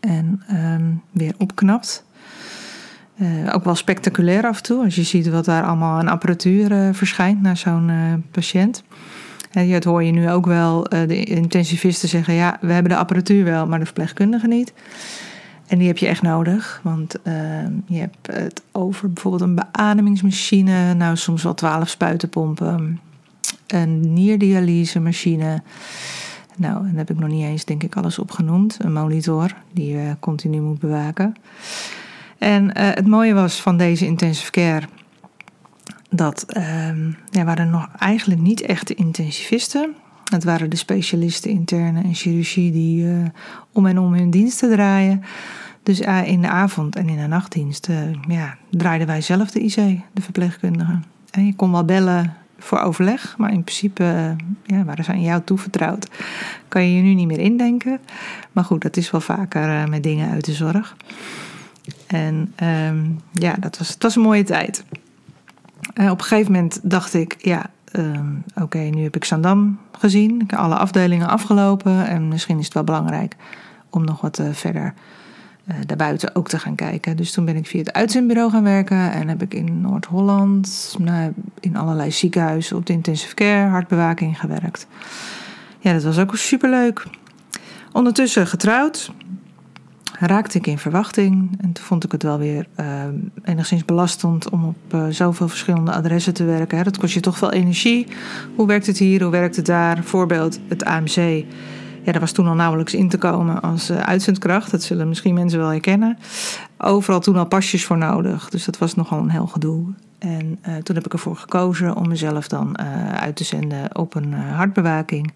en 0.00 0.42
ehm, 0.48 0.92
weer 1.10 1.34
opknapt. 1.38 2.04
Uh, 3.20 3.54
ook 3.54 3.64
wel 3.64 3.74
spectaculair 3.74 4.44
af 4.44 4.56
en 4.56 4.62
toe, 4.62 4.84
als 4.84 4.94
je 4.94 5.02
ziet 5.02 5.28
wat 5.28 5.44
daar 5.44 5.64
allemaal 5.64 5.98
aan 5.98 6.08
apparatuur 6.08 6.72
uh, 6.72 6.88
verschijnt 6.92 7.42
naar 7.42 7.56
zo'n 7.56 7.88
uh, 7.88 8.14
patiënt. 8.30 8.82
En 9.50 9.70
dat 9.70 9.84
hoor 9.84 10.02
je 10.02 10.12
nu 10.12 10.30
ook 10.30 10.46
wel, 10.46 10.82
de 10.82 11.24
intensivisten 11.24 12.08
zeggen: 12.08 12.34
ja, 12.34 12.58
we 12.60 12.72
hebben 12.72 12.92
de 12.92 12.98
apparatuur 12.98 13.44
wel, 13.44 13.66
maar 13.66 13.78
de 13.78 13.84
verpleegkundige 13.84 14.46
niet. 14.46 14.72
En 15.66 15.78
die 15.78 15.86
heb 15.86 15.98
je 15.98 16.06
echt 16.06 16.22
nodig, 16.22 16.80
want 16.82 17.22
ehm, 17.22 17.72
je 17.86 17.98
hebt 17.98 18.26
het 18.26 18.62
over 18.72 19.12
bijvoorbeeld 19.12 19.42
een 19.42 19.54
beademingsmachine, 19.54 20.94
nou 20.94 21.16
soms 21.16 21.42
wel 21.42 21.54
twaalf 21.54 21.88
spuitenpompen, 21.88 23.00
een 23.66 24.12
nierdialysemachine. 24.12 25.62
Nou, 26.56 26.88
en 26.88 26.96
heb 26.96 27.10
ik 27.10 27.18
nog 27.18 27.28
niet 27.28 27.44
eens, 27.44 27.64
denk 27.64 27.82
ik, 27.82 27.96
alles 27.96 28.18
opgenoemd. 28.18 28.76
Een 28.80 28.92
monitor 28.92 29.54
die 29.72 29.88
je 29.88 30.16
continu 30.20 30.60
moet 30.60 30.78
bewaken. 30.78 31.36
En 32.38 32.64
uh, 32.64 32.70
het 32.74 33.06
mooie 33.06 33.34
was 33.34 33.60
van 33.60 33.76
deze 33.76 34.06
intensive 34.06 34.50
care 34.50 34.86
dat 36.10 36.46
uh, 36.56 36.88
ja, 37.30 37.44
waren 37.44 37.70
nog 37.70 37.88
eigenlijk 37.98 38.40
niet 38.40 38.60
echte 38.60 38.94
intensivisten. 38.94 39.94
Het 40.24 40.44
waren 40.44 40.70
de 40.70 40.76
specialisten 40.76 41.50
interne 41.50 42.02
en 42.02 42.14
chirurgie 42.14 42.72
die 42.72 43.04
uh, 43.04 43.24
om 43.72 43.86
en 43.86 43.98
om 43.98 44.14
hun 44.14 44.30
diensten 44.30 44.70
draaien. 44.70 45.22
Dus 45.82 46.00
uh, 46.00 46.28
in 46.28 46.40
de 46.40 46.48
avond 46.48 46.96
en 46.96 47.08
in 47.08 47.16
de 47.16 47.26
nachtdienst 47.26 47.88
ja, 48.28 48.56
draaiden 48.70 49.06
wij 49.06 49.20
zelf 49.20 49.50
de 49.50 49.60
IC, 49.60 50.00
de 50.12 50.22
verpleegkundigen. 50.22 51.04
En 51.30 51.46
je 51.46 51.54
kon 51.54 51.72
wel 51.72 51.84
bellen 51.84 52.34
voor 52.58 52.78
overleg, 52.80 53.34
maar 53.38 53.52
in 53.52 53.64
principe 53.64 54.36
ja, 54.64 54.84
waren 54.84 55.04
ze 55.04 55.10
aan 55.10 55.22
jou 55.22 55.42
toevertrouwd. 55.44 56.10
Kan 56.68 56.82
je 56.82 56.96
je 56.96 57.02
nu 57.02 57.14
niet 57.14 57.26
meer 57.26 57.38
indenken. 57.38 57.98
Maar 58.52 58.64
goed, 58.64 58.82
dat 58.82 58.96
is 58.96 59.10
wel 59.10 59.20
vaker 59.20 59.88
met 59.88 60.02
dingen 60.02 60.30
uit 60.30 60.44
de 60.44 60.52
zorg. 60.52 60.96
En 62.06 62.52
um, 62.62 63.20
ja, 63.32 63.54
dat 63.60 63.78
was, 63.78 63.88
het 63.88 64.02
was 64.02 64.16
een 64.16 64.22
mooie 64.22 64.44
tijd. 64.44 64.84
Uh, 65.94 66.10
op 66.10 66.18
een 66.18 66.24
gegeven 66.24 66.52
moment 66.52 66.80
dacht 66.82 67.14
ik, 67.14 67.36
ja, 67.38 67.70
um, 67.92 68.44
oké, 68.54 68.78
nu 68.78 69.02
heb 69.02 69.16
ik 69.16 69.24
Zandam 69.24 69.78
gezien. 69.98 70.40
Ik 70.40 70.50
heb 70.50 70.60
alle 70.60 70.76
afdelingen 70.76 71.28
afgelopen. 71.28 72.06
En 72.06 72.28
misschien 72.28 72.58
is 72.58 72.64
het 72.64 72.74
wel 72.74 72.84
belangrijk 72.84 73.36
om 73.90 74.04
nog 74.04 74.20
wat 74.20 74.38
uh, 74.38 74.52
verder 74.52 74.94
uh, 75.64 75.76
daarbuiten 75.86 76.34
ook 76.34 76.48
te 76.48 76.58
gaan 76.58 76.74
kijken. 76.74 77.16
Dus 77.16 77.32
toen 77.32 77.44
ben 77.44 77.56
ik 77.56 77.66
via 77.66 77.78
het 77.78 77.92
uitzendbureau 77.92 78.50
gaan 78.50 78.62
werken. 78.62 79.12
En 79.12 79.28
heb 79.28 79.42
ik 79.42 79.54
in 79.54 79.80
Noord-Holland, 79.80 80.96
nou, 80.98 81.32
in 81.60 81.76
allerlei 81.76 82.10
ziekenhuizen 82.10 82.76
op 82.76 82.86
de 82.86 82.92
intensive 82.92 83.34
care, 83.34 83.68
hartbewaking 83.68 84.40
gewerkt. 84.40 84.86
Ja, 85.78 85.92
dat 85.92 86.02
was 86.02 86.18
ook 86.18 86.36
superleuk. 86.36 87.06
Ondertussen 87.92 88.46
getrouwd 88.46 89.12
raakte 90.18 90.58
ik 90.58 90.66
in 90.66 90.78
verwachting. 90.78 91.58
En 91.60 91.72
toen 91.72 91.84
vond 91.84 92.04
ik 92.04 92.12
het 92.12 92.22
wel 92.22 92.38
weer 92.38 92.66
uh, 92.80 92.86
enigszins 93.44 93.84
belastend 93.84 94.50
om 94.50 94.64
op 94.64 94.94
uh, 94.94 95.06
zoveel 95.10 95.48
verschillende 95.48 95.92
adressen 95.92 96.34
te 96.34 96.44
werken. 96.44 96.78
Hè. 96.78 96.84
Dat 96.84 96.98
kost 96.98 97.14
je 97.14 97.20
toch 97.20 97.38
veel 97.38 97.52
energie. 97.52 98.06
Hoe 98.54 98.66
werkt 98.66 98.86
het 98.86 98.98
hier? 98.98 99.22
Hoe 99.22 99.30
werkt 99.30 99.56
het 99.56 99.66
daar? 99.66 100.04
Voorbeeld 100.04 100.58
het 100.68 100.84
AMC. 100.84 101.44
Ja, 102.02 102.12
daar 102.12 102.20
was 102.20 102.32
toen 102.32 102.46
al 102.46 102.54
nauwelijks 102.54 102.94
in 102.94 103.08
te 103.08 103.18
komen 103.18 103.62
als 103.62 103.90
uh, 103.90 104.00
uitzendkracht. 104.00 104.70
Dat 104.70 104.82
zullen 104.82 105.08
misschien 105.08 105.34
mensen 105.34 105.58
wel 105.58 105.68
herkennen. 105.68 106.18
Overal 106.78 107.20
toen 107.20 107.36
al 107.36 107.46
pasjes 107.46 107.84
voor 107.84 107.98
nodig. 107.98 108.48
Dus 108.48 108.64
dat 108.64 108.78
was 108.78 108.94
nogal 108.94 109.18
een 109.18 109.30
heel 109.30 109.46
gedoe. 109.46 109.84
En 110.18 110.58
toen 110.82 110.94
heb 110.94 111.06
ik 111.06 111.12
ervoor 111.12 111.36
gekozen 111.36 111.96
om 111.96 112.08
mezelf 112.08 112.48
dan 112.48 112.78
uit 113.18 113.36
te 113.36 113.44
zenden 113.44 113.96
op 113.96 114.14
een 114.14 114.32
hartbewaking. 114.32 115.32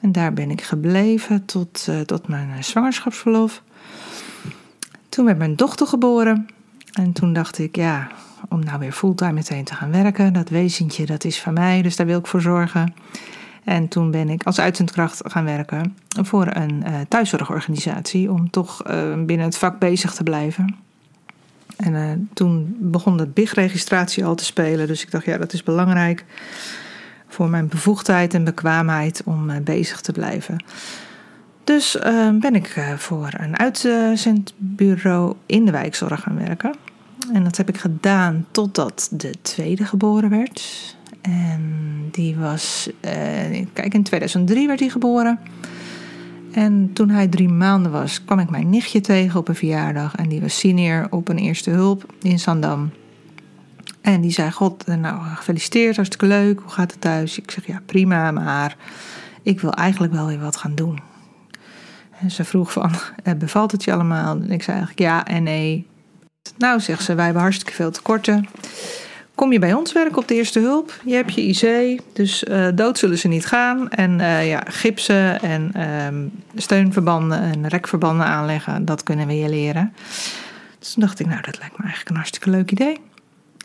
En 0.00 0.12
daar 0.12 0.32
ben 0.32 0.50
ik 0.50 0.62
gebleven 0.62 1.44
tot, 1.44 1.88
tot 2.06 2.28
mijn 2.28 2.64
zwangerschapsverlof. 2.64 3.62
Toen 5.08 5.24
werd 5.24 5.38
mijn 5.38 5.56
dochter 5.56 5.86
geboren. 5.86 6.46
En 6.92 7.12
toen 7.12 7.32
dacht 7.32 7.58
ik, 7.58 7.76
ja, 7.76 8.08
om 8.48 8.64
nou 8.64 8.78
weer 8.78 8.92
fulltime 8.92 9.32
meteen 9.32 9.64
te 9.64 9.74
gaan 9.74 9.90
werken, 9.90 10.32
dat 10.32 10.48
wezentje, 10.48 11.06
dat 11.06 11.24
is 11.24 11.40
van 11.40 11.52
mij, 11.52 11.82
dus 11.82 11.96
daar 11.96 12.06
wil 12.06 12.18
ik 12.18 12.26
voor 12.26 12.40
zorgen. 12.40 12.94
En 13.64 13.88
toen 13.88 14.10
ben 14.10 14.28
ik 14.28 14.42
als 14.42 14.60
uitzendkracht 14.60 15.20
gaan 15.24 15.44
werken 15.44 15.96
voor 16.22 16.46
een 16.50 16.84
uh, 16.86 17.00
thuiszorgorganisatie 17.08 18.30
om 18.30 18.50
toch 18.50 18.90
uh, 18.90 19.24
binnen 19.24 19.46
het 19.46 19.56
vak 19.56 19.78
bezig 19.78 20.14
te 20.14 20.22
blijven. 20.22 20.76
En 21.76 21.92
uh, 21.92 22.10
toen 22.34 22.76
begon 22.78 23.16
de 23.16 23.26
BIG-registratie 23.26 24.24
al 24.24 24.34
te 24.34 24.44
spelen, 24.44 24.86
dus 24.86 25.02
ik 25.02 25.10
dacht, 25.10 25.24
ja, 25.24 25.38
dat 25.38 25.52
is 25.52 25.62
belangrijk 25.62 26.24
voor 27.28 27.48
mijn 27.48 27.68
bevoegdheid 27.68 28.34
en 28.34 28.44
bekwaamheid 28.44 29.22
om 29.24 29.62
bezig 29.62 30.00
te 30.00 30.12
blijven. 30.12 30.64
Dus 31.64 31.96
uh, 31.96 32.30
ben 32.30 32.54
ik 32.54 32.76
uh, 32.76 32.92
voor 32.92 33.30
een 33.36 33.58
uitzendbureau 33.58 35.34
in 35.46 35.64
de 35.64 35.70
wijkzorg 35.70 36.20
gaan 36.20 36.38
werken. 36.38 36.74
En 37.32 37.44
dat 37.44 37.56
heb 37.56 37.68
ik 37.68 37.76
gedaan 37.76 38.46
totdat 38.50 39.08
de 39.10 39.34
tweede 39.42 39.84
geboren 39.84 40.30
werd. 40.30 40.96
En 41.20 41.62
die 42.10 42.36
was, 42.36 42.90
uh, 43.00 43.66
kijk, 43.72 43.94
in 43.94 44.02
2003 44.02 44.66
werd 44.66 44.80
hij 44.80 44.88
geboren. 44.88 45.38
En 46.52 46.90
toen 46.92 47.08
hij 47.08 47.28
drie 47.28 47.48
maanden 47.48 47.92
was, 47.92 48.24
kwam 48.24 48.38
ik 48.38 48.50
mijn 48.50 48.70
nichtje 48.70 49.00
tegen 49.00 49.40
op 49.40 49.48
een 49.48 49.54
verjaardag. 49.54 50.14
En 50.14 50.28
die 50.28 50.40
was 50.40 50.58
senior 50.58 51.06
op 51.10 51.28
een 51.28 51.38
eerste 51.38 51.70
hulp 51.70 52.14
in 52.22 52.38
Zandam. 52.38 52.90
En 54.00 54.20
die 54.20 54.30
zei: 54.30 54.50
God, 54.50 54.86
nou 54.86 55.20
gefeliciteerd, 55.22 55.96
hartstikke 55.96 56.26
leuk. 56.26 56.60
Hoe 56.60 56.70
gaat 56.70 56.90
het 56.90 57.00
thuis? 57.00 57.38
Ik 57.38 57.50
zeg: 57.50 57.66
Ja, 57.66 57.80
prima, 57.86 58.30
maar 58.30 58.76
ik 59.42 59.60
wil 59.60 59.72
eigenlijk 59.72 60.12
wel 60.12 60.26
weer 60.26 60.40
wat 60.40 60.56
gaan 60.56 60.74
doen. 60.74 61.13
En 62.24 62.30
ze 62.30 62.44
vroeg 62.44 62.72
van, 62.72 62.90
eh, 63.22 63.34
bevalt 63.34 63.72
het 63.72 63.84
je 63.84 63.92
allemaal? 63.92 64.36
En 64.36 64.50
ik 64.50 64.62
zei 64.62 64.76
eigenlijk 64.76 65.08
ja 65.08 65.26
en 65.26 65.42
nee. 65.42 65.86
Nou, 66.58 66.80
zegt 66.80 67.02
ze, 67.02 67.14
wij 67.14 67.24
hebben 67.24 67.42
hartstikke 67.42 67.74
veel 67.74 67.90
tekorten. 67.90 68.48
Kom 69.34 69.52
je 69.52 69.58
bij 69.58 69.72
ons 69.72 69.92
werken 69.92 70.16
op 70.16 70.28
de 70.28 70.34
eerste 70.34 70.60
hulp? 70.60 71.00
Je 71.04 71.14
hebt 71.14 71.34
je 71.34 71.42
IC, 71.42 72.00
dus 72.12 72.44
uh, 72.44 72.68
dood 72.74 72.98
zullen 72.98 73.18
ze 73.18 73.28
niet 73.28 73.46
gaan. 73.46 73.90
En 73.90 74.18
uh, 74.18 74.48
ja, 74.48 74.62
gipsen 74.66 75.40
en 75.42 75.80
um, 76.06 76.32
steunverbanden 76.54 77.40
en 77.40 77.68
rekverbanden 77.68 78.26
aanleggen, 78.26 78.84
dat 78.84 79.02
kunnen 79.02 79.26
we 79.26 79.36
je 79.36 79.48
leren. 79.48 79.92
Dus 80.78 80.92
toen 80.92 81.02
dacht 81.02 81.20
ik, 81.20 81.26
nou, 81.26 81.40
dat 81.42 81.58
lijkt 81.58 81.76
me 81.76 81.82
eigenlijk 81.82 82.10
een 82.10 82.16
hartstikke 82.16 82.50
leuk 82.50 82.70
idee. 82.70 83.00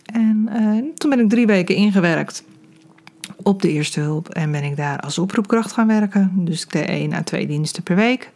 En 0.05 0.49
toen 0.95 1.09
ben 1.09 1.19
ik 1.19 1.29
drie 1.29 1.45
weken 1.45 1.75
ingewerkt 1.75 2.43
op 3.43 3.61
de 3.61 3.71
eerste 3.71 3.99
hulp 3.99 4.29
en 4.29 4.51
ben 4.51 4.63
ik 4.63 4.77
daar 4.77 4.99
als 4.99 5.17
oproepkracht 5.17 5.71
gaan 5.71 5.87
werken. 5.87 6.31
Dus 6.35 6.63
ik 6.63 6.71
deed 6.71 6.87
één 6.87 7.13
à 7.13 7.23
twee 7.23 7.47
diensten 7.47 7.83
per 7.83 7.95
week. 7.95 8.31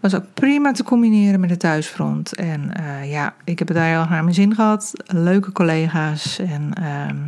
Was 0.00 0.14
ook 0.14 0.24
prima 0.34 0.72
te 0.72 0.84
combineren 0.84 1.40
met 1.40 1.48
de 1.48 1.56
thuisfront. 1.56 2.34
En 2.34 2.70
uh, 2.80 3.10
ja, 3.10 3.34
ik 3.44 3.58
heb 3.58 3.68
het 3.68 3.76
daar 3.76 3.86
heel 3.86 4.06
naar 4.08 4.22
mijn 4.22 4.34
zin 4.34 4.54
gehad. 4.54 4.92
Leuke 5.06 5.52
collega's 5.52 6.38
en 6.38 6.70
uh, 6.80 7.22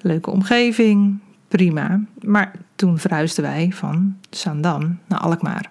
leuke 0.00 0.30
omgeving. 0.30 1.18
Prima. 1.48 2.00
Maar 2.20 2.52
toen 2.74 2.98
verhuisden 2.98 3.44
wij 3.44 3.70
van 3.74 4.16
Zandam 4.30 4.98
naar 5.06 5.18
Alkmaar. 5.18 5.70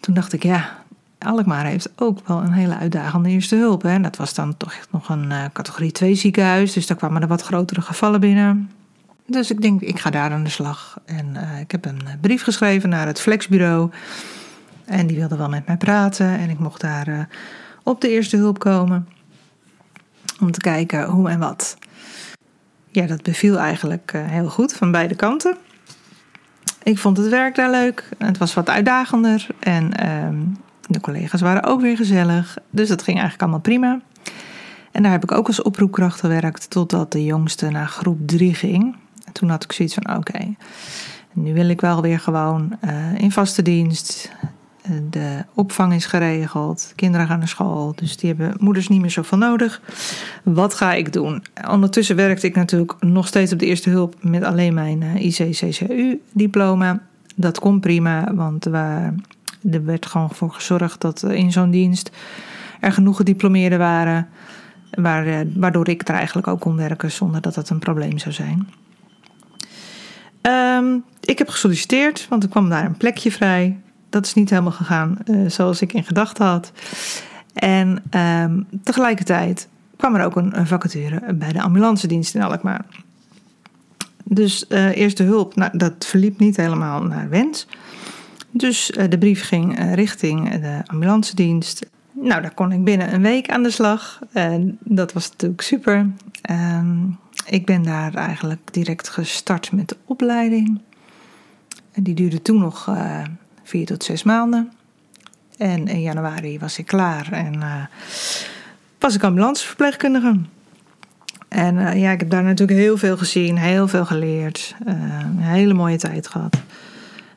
Toen 0.00 0.14
dacht 0.14 0.32
ik, 0.32 0.42
ja, 0.42 0.84
Alkmaar 1.18 1.64
heeft 1.64 1.92
ook 1.96 2.28
wel 2.28 2.42
een 2.42 2.52
hele 2.52 2.76
uitdagende 2.76 3.28
eerste 3.28 3.56
hulp. 3.56 3.82
Hè. 3.82 4.00
Dat 4.00 4.16
was 4.16 4.34
dan 4.34 4.56
toch 4.56 4.72
echt 4.72 4.92
nog 4.92 5.08
een 5.08 5.30
uh, 5.30 5.44
categorie 5.52 5.92
2 5.92 6.14
ziekenhuis. 6.14 6.72
Dus 6.72 6.86
daar 6.86 6.96
kwamen 6.96 7.22
er 7.22 7.28
wat 7.28 7.42
grotere 7.42 7.80
gevallen 7.80 8.20
binnen. 8.20 8.70
Dus 9.26 9.50
ik 9.50 9.60
denk, 9.60 9.80
ik 9.80 9.98
ga 9.98 10.10
daar 10.10 10.30
aan 10.30 10.44
de 10.44 10.50
slag. 10.50 10.98
En 11.04 11.26
uh, 11.34 11.60
ik 11.60 11.70
heb 11.70 11.84
een 11.84 12.00
brief 12.20 12.42
geschreven 12.42 12.88
naar 12.88 13.06
het 13.06 13.20
Flexbureau. 13.20 13.90
En 14.84 15.06
die 15.06 15.16
wilde 15.16 15.36
wel 15.36 15.48
met 15.48 15.66
mij 15.66 15.76
praten. 15.76 16.26
En 16.26 16.50
ik 16.50 16.58
mocht 16.58 16.80
daar 16.80 17.08
uh, 17.08 17.20
op 17.82 18.00
de 18.00 18.08
eerste 18.08 18.36
hulp 18.36 18.58
komen. 18.58 19.08
Om 20.40 20.50
te 20.50 20.60
kijken 20.60 21.04
hoe 21.04 21.28
en 21.28 21.38
wat. 21.38 21.76
Ja, 22.90 23.06
dat 23.06 23.22
beviel 23.22 23.58
eigenlijk 23.58 24.12
heel 24.16 24.48
goed 24.48 24.72
van 24.72 24.90
beide 24.90 25.14
kanten. 25.14 25.56
Ik 26.82 26.98
vond 26.98 27.16
het 27.16 27.28
werk 27.28 27.54
daar 27.54 27.70
leuk. 27.70 28.08
Het 28.18 28.38
was 28.38 28.54
wat 28.54 28.68
uitdagender. 28.68 29.46
En 29.58 29.92
ehm, 29.92 30.36
de 30.86 31.00
collega's 31.00 31.40
waren 31.40 31.62
ook 31.62 31.80
weer 31.80 31.96
gezellig. 31.96 32.58
Dus 32.70 32.88
dat 32.88 33.02
ging 33.02 33.18
eigenlijk 33.18 33.42
allemaal 33.42 33.60
prima. 33.60 34.00
En 34.92 35.02
daar 35.02 35.12
heb 35.12 35.22
ik 35.22 35.32
ook 35.32 35.46
als 35.46 35.62
oproepkracht 35.62 36.20
gewerkt 36.20 36.70
totdat 36.70 37.12
de 37.12 37.24
jongste 37.24 37.70
naar 37.70 37.88
groep 37.88 38.28
3 38.28 38.54
ging 38.54 38.96
toen 39.32 39.48
had 39.48 39.64
ik 39.64 39.72
zoiets 39.72 39.94
van: 39.94 40.16
oké, 40.16 40.54
nu 41.32 41.54
wil 41.54 41.68
ik 41.68 41.80
wel 41.80 42.02
weer 42.02 42.20
gewoon 42.20 42.76
uh, 42.84 43.18
in 43.18 43.32
vaste 43.32 43.62
dienst. 43.62 44.30
Eh, 44.82 44.90
de 45.10 45.44
opvang 45.54 45.94
is 45.94 46.06
geregeld, 46.06 46.92
kinderen 46.94 47.26
gaan 47.26 47.38
naar 47.38 47.48
school, 47.48 47.92
dus 47.96 48.16
die 48.16 48.34
hebben 48.34 48.56
moeders 48.58 48.88
niet 48.88 49.00
meer 49.00 49.10
zoveel 49.10 49.38
nodig. 49.38 49.80
Wat 50.42 50.74
ga 50.74 50.92
ik 50.92 51.12
doen? 51.12 51.44
Ondertussen 51.68 52.16
werkte 52.16 52.46
ik 52.46 52.54
natuurlijk 52.54 52.94
nog 53.00 53.26
steeds 53.26 53.52
op 53.52 53.58
de 53.58 53.66
eerste 53.66 53.90
hulp 53.90 54.14
met 54.20 54.42
alleen 54.42 54.74
mijn 54.74 55.02
uh, 55.02 55.24
ICCCU-diploma. 55.24 57.00
Dat 57.34 57.58
komt 57.58 57.80
prima, 57.80 58.34
want 58.34 58.64
er 58.64 59.84
werd 59.84 60.06
gewoon 60.06 60.30
voor 60.30 60.52
gezorgd 60.52 61.00
dat 61.00 61.22
in 61.22 61.52
zo'n 61.52 61.70
dienst 61.70 62.10
er 62.80 62.92
genoeg 62.92 63.16
gediplomeerden 63.16 63.78
waren. 63.78 64.28
waardoor 65.54 65.88
ik 65.88 66.08
er 66.08 66.14
eigenlijk 66.14 66.46
ook 66.46 66.60
kon 66.60 66.76
werken 66.76 67.10
zonder 67.10 67.40
dat 67.40 67.54
dat 67.54 67.70
een 67.70 67.78
probleem 67.78 68.18
zou 68.18 68.34
zijn. 68.34 68.68
Ehm, 70.46 70.98
ik 71.20 71.38
heb 71.38 71.48
gesolliciteerd, 71.48 72.26
want 72.28 72.42
er 72.42 72.48
kwam 72.48 72.68
daar 72.68 72.84
een 72.84 72.96
plekje 72.96 73.32
vrij. 73.32 73.80
Dat 74.08 74.26
is 74.26 74.34
niet 74.34 74.50
helemaal 74.50 74.72
gegaan 74.72 75.18
zoals 75.46 75.80
ik 75.80 75.92
in 75.92 76.04
gedachten 76.04 76.46
had. 76.46 76.72
En 77.54 78.02
ehm, 78.10 78.62
tegelijkertijd 78.82 79.68
kwam 79.96 80.14
er 80.14 80.24
ook 80.24 80.36
een, 80.36 80.66
vacature 80.66 81.34
bij 81.34 81.52
de 81.52 81.62
ambulance 81.62 82.06
dienst 82.06 82.34
in 82.34 82.42
Alkmaar. 82.42 82.84
Dus 84.24 84.64
uh, 84.68 84.96
eerste 84.96 85.22
hulp, 85.22 85.56
nou, 85.56 85.78
dat 85.78 86.06
verliep 86.06 86.38
niet 86.38 86.56
helemaal 86.56 87.02
naar 87.02 87.28
wens. 87.28 87.66
Dus 88.50 88.90
uh, 88.90 89.04
de 89.08 89.18
brief 89.18 89.42
ging 89.42 89.94
richting 89.94 90.60
de 90.60 90.80
ambulance 90.86 91.34
dienst. 91.34 91.86
Nou, 92.12 92.42
daar 92.42 92.54
kon 92.54 92.72
ik 92.72 92.84
binnen 92.84 93.14
een 93.14 93.22
week 93.22 93.50
aan 93.50 93.62
de 93.62 93.70
slag. 93.70 94.20
Dat 94.80 95.12
was 95.12 95.30
natuurlijk 95.30 95.62
super. 95.62 96.06
Ik 97.46 97.66
ben 97.66 97.82
daar 97.82 98.14
eigenlijk 98.14 98.60
direct 98.70 99.08
gestart 99.08 99.72
met 99.72 99.88
de 99.88 99.96
opleiding. 100.04 100.80
En 101.92 102.02
die 102.02 102.14
duurde 102.14 102.42
toen 102.42 102.58
nog 102.58 102.90
vier 103.62 103.86
tot 103.86 104.04
zes 104.04 104.22
maanden. 104.22 104.72
En 105.56 105.86
in 105.86 106.00
januari 106.00 106.58
was 106.58 106.78
ik 106.78 106.86
klaar 106.86 107.32
en 107.32 107.88
was 108.98 109.14
ik 109.14 109.22
ambulanceverpleegkundige. 109.22 110.40
En 111.48 111.74
uh, 111.76 112.00
ja, 112.00 112.10
ik 112.10 112.20
heb 112.20 112.30
daar 112.30 112.42
natuurlijk 112.42 112.78
heel 112.78 112.96
veel 112.96 113.16
gezien, 113.16 113.58
heel 113.58 113.88
veel 113.88 114.04
geleerd. 114.04 114.74
Een 114.84 115.38
hele 115.38 115.74
mooie 115.74 115.96
tijd 115.96 116.28
gehad. 116.28 116.56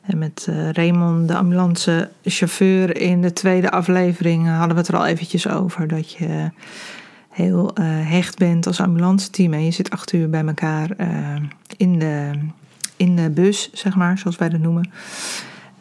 En 0.02 0.18
met 0.18 0.48
Raymond, 0.72 1.28
de 1.28 1.36
ambulancechauffeur, 1.36 2.96
in 2.96 3.22
de 3.22 3.32
tweede 3.32 3.70
aflevering 3.70 4.48
hadden 4.48 4.74
we 4.74 4.80
het 4.80 4.88
er 4.88 4.96
al 4.96 5.06
eventjes 5.06 5.48
over. 5.48 5.88
Dat 5.88 6.12
je 6.12 6.50
heel 7.40 7.70
hecht 7.84 8.38
bent 8.38 8.66
als 8.66 8.80
ambulanceteam. 8.80 9.52
En 9.52 9.64
je 9.64 9.70
zit 9.70 9.90
acht 9.90 10.12
uur 10.12 10.30
bij 10.30 10.44
elkaar 10.46 10.90
in, 11.76 11.98
de, 11.98 12.30
in 12.96 13.16
de 13.16 13.30
bus, 13.30 13.70
zeg 13.72 13.94
maar, 13.96 14.18
zoals 14.18 14.36
wij 14.36 14.48
dat 14.48 14.60
noemen. 14.60 14.90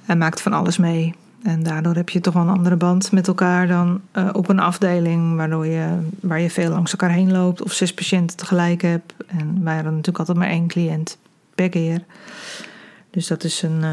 En 0.06 0.18
maakt 0.18 0.42
van 0.42 0.54
alles 0.54 0.78
mee. 0.78 1.14
En 1.44 1.64
daardoor 1.64 1.96
heb 1.96 2.10
je 2.10 2.20
toch 2.20 2.34
wel 2.34 2.44
een 2.44 2.50
andere 2.50 2.76
band 2.76 3.12
met 3.12 3.28
elkaar 3.28 3.68
dan 3.68 4.02
uh, 4.14 4.30
op 4.32 4.50
een 4.50 4.60
afdeling 4.60 5.36
waardoor 5.36 5.66
je, 5.66 5.98
waar 6.20 6.40
je 6.40 6.50
veel 6.50 6.70
langs 6.70 6.92
elkaar 6.92 7.12
heen 7.12 7.32
loopt 7.32 7.62
of 7.62 7.72
zes 7.72 7.94
patiënten 7.94 8.38
tegelijk 8.38 8.82
hebt. 8.82 9.14
En 9.28 9.64
wij 9.64 9.74
hadden 9.74 9.92
natuurlijk 9.92 10.20
altijd 10.20 10.38
maar 10.38 10.48
één 10.48 10.68
cliënt 10.68 11.18
per 11.56 11.70
keer. 11.70 12.04
Dus 13.10 13.28
dat 13.28 13.44
is 13.44 13.62
een, 13.62 13.84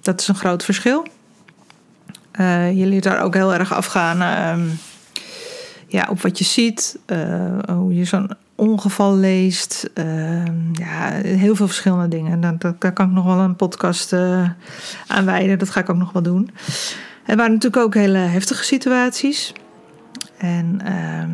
dat 0.00 0.20
is 0.20 0.28
een 0.28 0.34
groot 0.34 0.64
verschil. 0.64 1.06
Uh, 2.40 2.78
je 2.78 2.86
leert 2.86 3.02
daar 3.02 3.22
ook 3.22 3.34
heel 3.34 3.54
erg 3.54 3.72
afgaan 3.72 4.20
ehm, 4.20 4.68
ja, 5.88 6.06
op 6.10 6.20
wat 6.20 6.38
je 6.38 6.44
ziet, 6.44 6.98
hoe 7.66 7.94
je 7.94 8.04
zo'n 8.04 8.30
ongeval 8.58 9.16
leest. 9.16 9.90
Ehm, 9.94 10.72
ja, 10.72 11.10
heel 11.22 11.54
veel 11.54 11.66
verschillende 11.66 12.08
dingen. 12.08 12.40
Daar, 12.40 12.56
daar, 12.78 12.92
kan 12.92 13.08
ik 13.08 13.14
nog 13.14 13.24
wel 13.24 13.38
een 13.38 13.56
podcast 13.56 14.12
uh, 14.12 14.50
aan 15.06 15.24
wijden. 15.24 15.58
Dat 15.58 15.70
ga 15.70 15.80
ik 15.80 15.90
ook 15.90 15.96
nog 15.96 16.12
wel 16.12 16.22
doen. 16.22 16.50
Er 17.26 17.36
waren 17.36 17.52
natuurlijk 17.52 17.82
ook 17.82 17.94
hele 17.94 18.18
heftige 18.18 18.64
situaties. 18.64 19.52
En 20.38 20.80
ehm, 20.84 21.30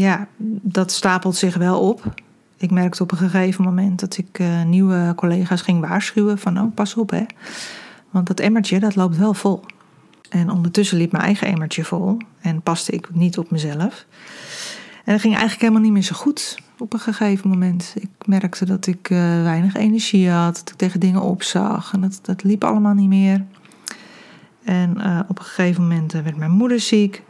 ja, 0.00 0.26
dat 0.62 0.92
stapelt 0.92 1.36
zich 1.36 1.56
wel 1.56 1.80
op. 1.80 2.14
Ik 2.56 2.70
merkte 2.70 3.02
op 3.02 3.12
een 3.12 3.18
gegeven 3.18 3.64
moment 3.64 4.00
dat 4.00 4.18
ik 4.18 4.38
uh, 4.38 4.62
nieuwe 4.62 5.12
collega's 5.16 5.60
ging 5.60 5.80
waarschuwen 5.80 6.38
van 6.38 6.60
oh, 6.60 6.74
pas 6.74 6.94
op 6.94 7.10
hè. 7.10 7.24
Want 8.10 8.26
dat 8.26 8.40
emmertje 8.40 8.80
dat 8.80 8.96
loopt 8.96 9.16
wel 9.16 9.34
vol. 9.34 9.64
En 10.28 10.50
ondertussen 10.50 10.98
liep 10.98 11.12
mijn 11.12 11.24
eigen 11.24 11.46
emmertje 11.46 11.84
vol 11.84 12.16
en 12.40 12.62
paste 12.62 12.92
ik 12.92 13.14
niet 13.14 13.38
op 13.38 13.50
mezelf. 13.50 14.06
En 15.04 15.12
dat 15.12 15.20
ging 15.20 15.32
eigenlijk 15.32 15.60
helemaal 15.60 15.82
niet 15.82 15.92
meer 15.92 16.02
zo 16.02 16.14
goed 16.16 16.58
op 16.78 16.92
een 16.92 17.00
gegeven 17.00 17.48
moment. 17.48 17.94
Ik 17.98 18.10
merkte 18.26 18.64
dat 18.64 18.86
ik 18.86 19.10
uh, 19.10 19.18
weinig 19.42 19.74
energie 19.74 20.30
had, 20.30 20.56
dat 20.58 20.70
ik 20.70 20.76
tegen 20.76 21.00
dingen 21.00 21.22
opzag 21.22 21.92
en 21.92 22.00
dat, 22.00 22.18
dat 22.22 22.42
liep 22.42 22.64
allemaal 22.64 22.94
niet 22.94 23.08
meer. 23.08 23.44
En 24.64 24.94
uh, 24.98 25.20
op 25.28 25.38
een 25.38 25.44
gegeven 25.44 25.82
moment 25.82 26.14
uh, 26.14 26.22
werd 26.22 26.36
mijn 26.36 26.50
moeder 26.50 26.80
ziek. 26.80 27.22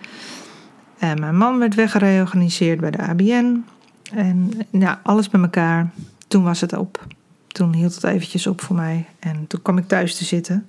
En 0.99 1.21
mijn 1.21 1.37
man 1.37 1.59
werd 1.59 1.75
weggereorganiseerd 1.75 2.81
bij 2.81 2.91
de 2.91 2.99
ABN. 2.99 3.65
En 4.13 4.51
ja, 4.71 5.01
alles 5.03 5.29
bij 5.29 5.41
elkaar. 5.41 5.91
Toen 6.29 6.43
was 6.43 6.61
het 6.61 6.73
op. 6.73 7.07
Toen 7.47 7.75
hield 7.75 7.95
het 7.95 8.05
eventjes 8.05 8.47
op 8.47 8.61
voor 8.61 8.77
mij. 8.77 9.07
En 9.19 9.47
toen 9.47 9.63
kwam 9.63 9.79
ik 9.79 9.89
thuis 9.89 10.17
te 10.17 10.25
zitten. 10.25 10.69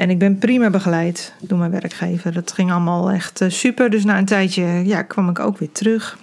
En 0.00 0.10
ik 0.10 0.18
ben 0.18 0.38
prima 0.38 0.70
begeleid 0.70 1.32
door 1.40 1.58
mijn 1.58 1.70
werkgever. 1.70 2.32
Dat 2.32 2.52
ging 2.52 2.70
allemaal 2.70 3.10
echt 3.10 3.40
eh, 3.40 3.50
super. 3.50 3.90
Dus 3.90 4.04
na 4.04 4.18
een 4.18 4.24
tijdje 4.24 4.62
ja, 4.64 5.02
kwam 5.02 5.28
ik 5.28 5.38
ook 5.38 5.58
weer 5.58 5.72
terug. 5.72 6.18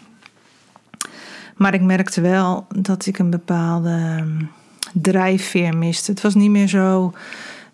Maar 1.55 1.73
ik 1.73 1.81
merkte 1.81 2.21
wel 2.21 2.67
dat 2.75 3.05
ik 3.05 3.19
een 3.19 3.29
bepaalde 3.29 3.89
ehm, 3.89 4.43
drijfveer 4.93 5.77
miste. 5.77 6.11
Het 6.11 6.21
was 6.21 6.35
niet 6.35 6.49
meer 6.49 6.67
zo. 6.67 7.13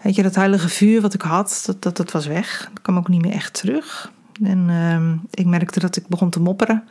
Weet 0.02 0.16
je, 0.16 0.24
dat 0.24 0.36
heilige 0.36 0.70
vuur 0.70 1.02
wat 1.02 1.14
ik 1.14 1.22
had, 1.22 1.76
dat, 1.80 1.98
dat, 1.98 2.12
was 2.12 2.26
weg. 2.26 2.70
Dat 2.74 2.82
kwam 2.82 2.98
ook 2.98 3.08
niet 3.08 3.22
meer 3.22 3.34
echt 3.34 3.54
terug. 3.54 4.12
En 4.44 4.70
uh, 4.70 5.12
ik 5.32 5.46
merkte 5.46 5.80
dat 5.80 5.96
ik 5.96 6.08
begon 6.08 6.30
te 6.30 6.40
mopperen. 6.40 6.84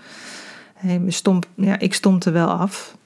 Hey, 0.75 1.03
stomp, 1.09 1.47
ja, 1.55 1.79
ik 1.79 1.95
stompte 1.95 2.31
wel 2.31 2.49
af 2.49 2.97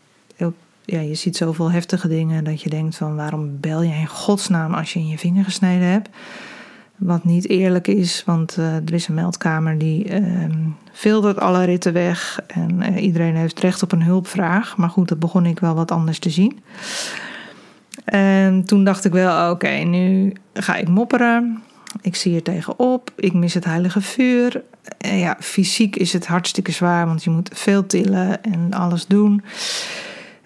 ja, 0.87 1.01
je 1.01 1.14
ziet 1.14 1.37
zoveel 1.37 1.70
heftige 1.70 2.09
dingen 2.09 2.44
dat 2.44 2.62
je 2.62 2.70
denkt 2.70 2.96
van 2.96 3.16
waarom 3.16 3.61
bel 3.61 3.83
je 3.83 3.94
in 3.94 4.07
godsnaam 4.07 4.75
als 4.75 4.92
je 4.92 4.99
in 4.99 5.09
je 5.09 5.18
vinger 5.18 5.44
gesneden 5.44 5.88
hebt. 5.88 6.09
Wat 6.96 7.25
niet 7.25 7.49
eerlijk 7.49 7.88
is, 7.88 8.22
want 8.27 8.57
uh, 8.59 8.75
er 8.75 8.92
is 8.92 9.09
een 9.09 9.14
meldkamer 9.14 9.79
die 9.79 10.20
uh, 10.20 10.44
filtert 10.92 11.38
alle 11.38 11.64
ritten 11.64 11.92
weg. 11.92 12.40
En 12.46 12.92
uh, 12.92 13.03
iedereen 13.03 13.37
heeft 13.37 13.61
recht 13.61 13.83
op 13.83 13.92
een 13.92 14.03
hulpvraag. 14.03 14.77
Maar 14.77 14.90
goed, 14.90 15.09
dat 15.09 15.18
begon 15.18 15.46
ik 15.46 15.61
wel 15.61 15.75
wat 15.75 15.90
anders 15.90 16.18
te 16.18 16.31
zien. 16.31 16.61
En 18.05 18.64
toen 18.64 18.85
dacht 18.85 19.05
ik 19.05 19.12
wel, 19.12 19.51
oké, 19.51 19.68
nu 19.68 20.33
ga 20.55 20.77
ik 20.77 20.88
mopperen. 20.88 21.62
Ik 22.01 22.16
zie 22.16 22.35
er 22.35 22.42
tegenop. 22.42 23.12
Ik 23.16 23.33
mis 23.33 23.55
het 23.55 23.64
heilige 23.64 24.01
vuur. 24.01 24.62
En 24.99 25.18
ja, 25.18 25.37
fysiek 25.40 25.96
is 25.96 26.12
het 26.12 26.27
hartstikke 26.27 26.72
zwaar, 26.72 27.07
want 27.07 27.25
je 27.25 27.31
moet 27.31 27.51
veel 27.53 27.87
tillen 27.87 28.42
en 28.42 28.72
alles 28.72 29.07
doen. 29.07 29.42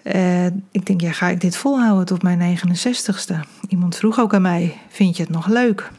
Uh, 0.03 0.45
ik 0.45 0.85
denk, 0.85 1.01
ja, 1.01 1.11
ga 1.11 1.27
ik 1.27 1.41
dit 1.41 1.55
volhouden 1.55 2.05
tot 2.05 2.23
mijn 2.23 2.59
69ste? 2.59 3.35
Iemand 3.67 3.95
vroeg 3.95 4.19
ook 4.19 4.33
aan 4.33 4.41
mij: 4.41 4.77
Vind 4.89 5.17
je 5.17 5.23
het 5.23 5.31
nog 5.31 5.47
leuk? 5.47 5.91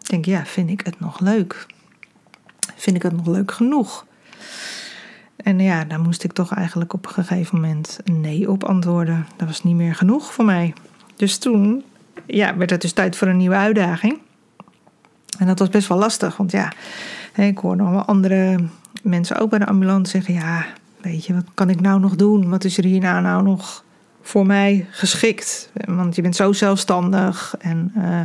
Ik 0.00 0.08
denk, 0.10 0.24
ja, 0.24 0.44
vind 0.44 0.70
ik 0.70 0.80
het 0.84 1.00
nog 1.00 1.20
leuk? 1.20 1.66
Vind 2.76 2.96
ik 2.96 3.02
het 3.02 3.16
nog 3.16 3.26
leuk 3.26 3.52
genoeg? 3.52 4.06
En 5.36 5.60
ja, 5.60 5.84
daar 5.84 6.00
moest 6.00 6.24
ik 6.24 6.32
toch 6.32 6.54
eigenlijk 6.54 6.92
op 6.92 7.06
een 7.06 7.12
gegeven 7.12 7.60
moment 7.60 7.98
nee 8.04 8.50
op 8.50 8.64
antwoorden. 8.64 9.26
Dat 9.36 9.48
was 9.48 9.62
niet 9.62 9.76
meer 9.76 9.94
genoeg 9.94 10.32
voor 10.32 10.44
mij. 10.44 10.74
Dus 11.16 11.38
toen 11.38 11.84
ja, 12.26 12.56
werd 12.56 12.70
het 12.70 12.80
dus 12.80 12.92
tijd 12.92 13.16
voor 13.16 13.28
een 13.28 13.36
nieuwe 13.36 13.54
uitdaging. 13.54 14.18
En 15.38 15.46
dat 15.46 15.58
was 15.58 15.68
best 15.68 15.88
wel 15.88 15.98
lastig, 15.98 16.36
want 16.36 16.50
ja, 16.50 16.72
ik 17.34 17.58
hoorde 17.58 17.82
nog 17.82 17.90
wel 17.90 18.04
andere 18.04 18.64
mensen 19.02 19.38
ook 19.38 19.50
bij 19.50 19.58
de 19.58 19.66
ambulance 19.66 20.10
zeggen: 20.10 20.34
ja, 20.34 20.66
Wat 21.28 21.44
kan 21.54 21.70
ik 21.70 21.80
nou 21.80 22.00
nog 22.00 22.16
doen? 22.16 22.48
Wat 22.48 22.64
is 22.64 22.78
er 22.78 22.84
hierna 22.84 23.20
nou 23.20 23.42
nog 23.42 23.84
voor 24.22 24.46
mij 24.46 24.86
geschikt? 24.90 25.70
Want 25.84 26.14
je 26.14 26.22
bent 26.22 26.36
zo 26.36 26.52
zelfstandig 26.52 27.54
en 27.58 27.92
uh, 27.96 28.20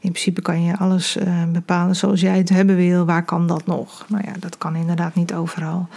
in 0.00 0.10
principe 0.10 0.42
kan 0.42 0.62
je 0.62 0.76
alles 0.76 1.16
uh, 1.16 1.44
bepalen 1.52 1.96
zoals 1.96 2.20
jij 2.20 2.38
het 2.38 2.48
hebben 2.48 2.76
wil. 2.76 3.04
Waar 3.04 3.24
kan 3.24 3.46
dat 3.46 3.66
nog? 3.66 4.04
Nou 4.08 4.22
ja, 4.26 4.32
dat 4.38 4.58
kan 4.58 4.76
inderdaad 4.76 5.14
niet 5.14 5.34
overal. 5.34 5.88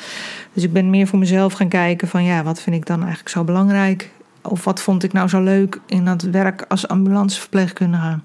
Dus 0.53 0.63
ik 0.63 0.73
ben 0.73 0.89
meer 0.89 1.07
voor 1.07 1.19
mezelf 1.19 1.53
gaan 1.53 1.69
kijken 1.69 2.07
van 2.07 2.23
ja, 2.23 2.43
wat 2.43 2.61
vind 2.61 2.75
ik 2.75 2.85
dan 2.85 2.99
eigenlijk 2.99 3.29
zo 3.29 3.43
belangrijk? 3.43 4.11
Of 4.41 4.63
wat 4.63 4.81
vond 4.81 5.03
ik 5.03 5.13
nou 5.13 5.27
zo 5.27 5.43
leuk 5.43 5.81
in 5.85 6.05
dat 6.05 6.21
werk 6.21 6.65
als 6.67 6.87
ambulanceverpleegkundige? 6.87 8.19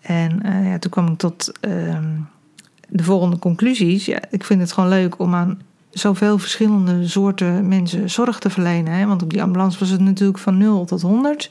En 0.00 0.40
uh, 0.46 0.70
ja, 0.70 0.78
toen 0.78 0.90
kwam 0.90 1.06
ik 1.06 1.18
tot 1.18 1.52
ehm, 1.60 2.12
de 2.88 3.02
volgende 3.02 3.38
conclusies. 3.38 4.04
Ja, 4.04 4.18
ik 4.30 4.44
vind 4.44 4.60
het 4.60 4.72
gewoon 4.72 4.88
leuk 4.88 5.18
om 5.18 5.34
aan 5.34 5.60
zoveel 5.94 6.38
verschillende 6.38 7.08
soorten 7.08 7.68
mensen 7.68 8.10
zorg 8.10 8.38
te 8.38 8.50
verlenen. 8.50 8.92
Hè? 8.92 9.06
Want 9.06 9.22
op 9.22 9.30
die 9.30 9.42
ambulance 9.42 9.78
was 9.78 9.88
het 9.88 10.00
natuurlijk 10.00 10.38
van 10.38 10.58
0 10.58 10.84
tot 10.84 11.02
100. 11.02 11.50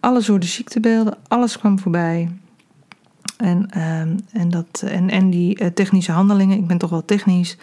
Alle 0.00 0.20
soorten 0.20 0.48
ziektebeelden, 0.48 1.16
alles 1.28 1.58
kwam 1.58 1.78
voorbij. 1.78 2.28
En, 3.36 3.70
ehm, 3.70 4.16
en, 4.32 4.50
dat, 4.50 4.84
en, 4.86 5.10
en 5.10 5.30
die 5.30 5.62
uh, 5.62 5.66
technische 5.66 6.12
handelingen, 6.12 6.58
ik 6.58 6.66
ben 6.66 6.78
toch 6.78 6.90
wel 6.90 7.04
technisch, 7.04 7.56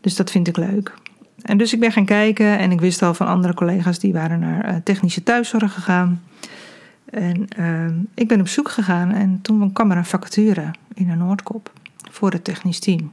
dus 0.00 0.16
dat 0.16 0.30
vind 0.30 0.48
ik 0.48 0.56
leuk. 0.56 0.94
En 1.42 1.58
dus 1.58 1.72
ik 1.72 1.80
ben 1.80 1.92
gaan 1.92 2.04
kijken 2.04 2.58
en 2.58 2.70
ik 2.70 2.80
wist 2.80 3.02
al 3.02 3.14
van 3.14 3.26
andere 3.26 3.54
collega's 3.54 3.98
die 3.98 4.12
waren 4.12 4.38
naar 4.38 4.68
uh, 4.68 4.76
technische 4.84 5.22
thuiszorg 5.22 5.74
gegaan. 5.74 6.22
En 7.04 7.48
ehm, 7.48 7.94
ik 8.14 8.28
ben 8.28 8.40
op 8.40 8.48
zoek 8.48 8.70
gegaan 8.70 9.10
en 9.12 9.38
toen 9.42 9.72
kwam 9.72 9.90
er 9.90 9.96
een 9.96 10.04
vacature 10.04 10.70
in 10.94 11.10
een 11.10 11.18
Noordkop 11.18 11.72
voor 12.10 12.30
het 12.32 12.44
technisch 12.44 12.78
team. 12.78 13.12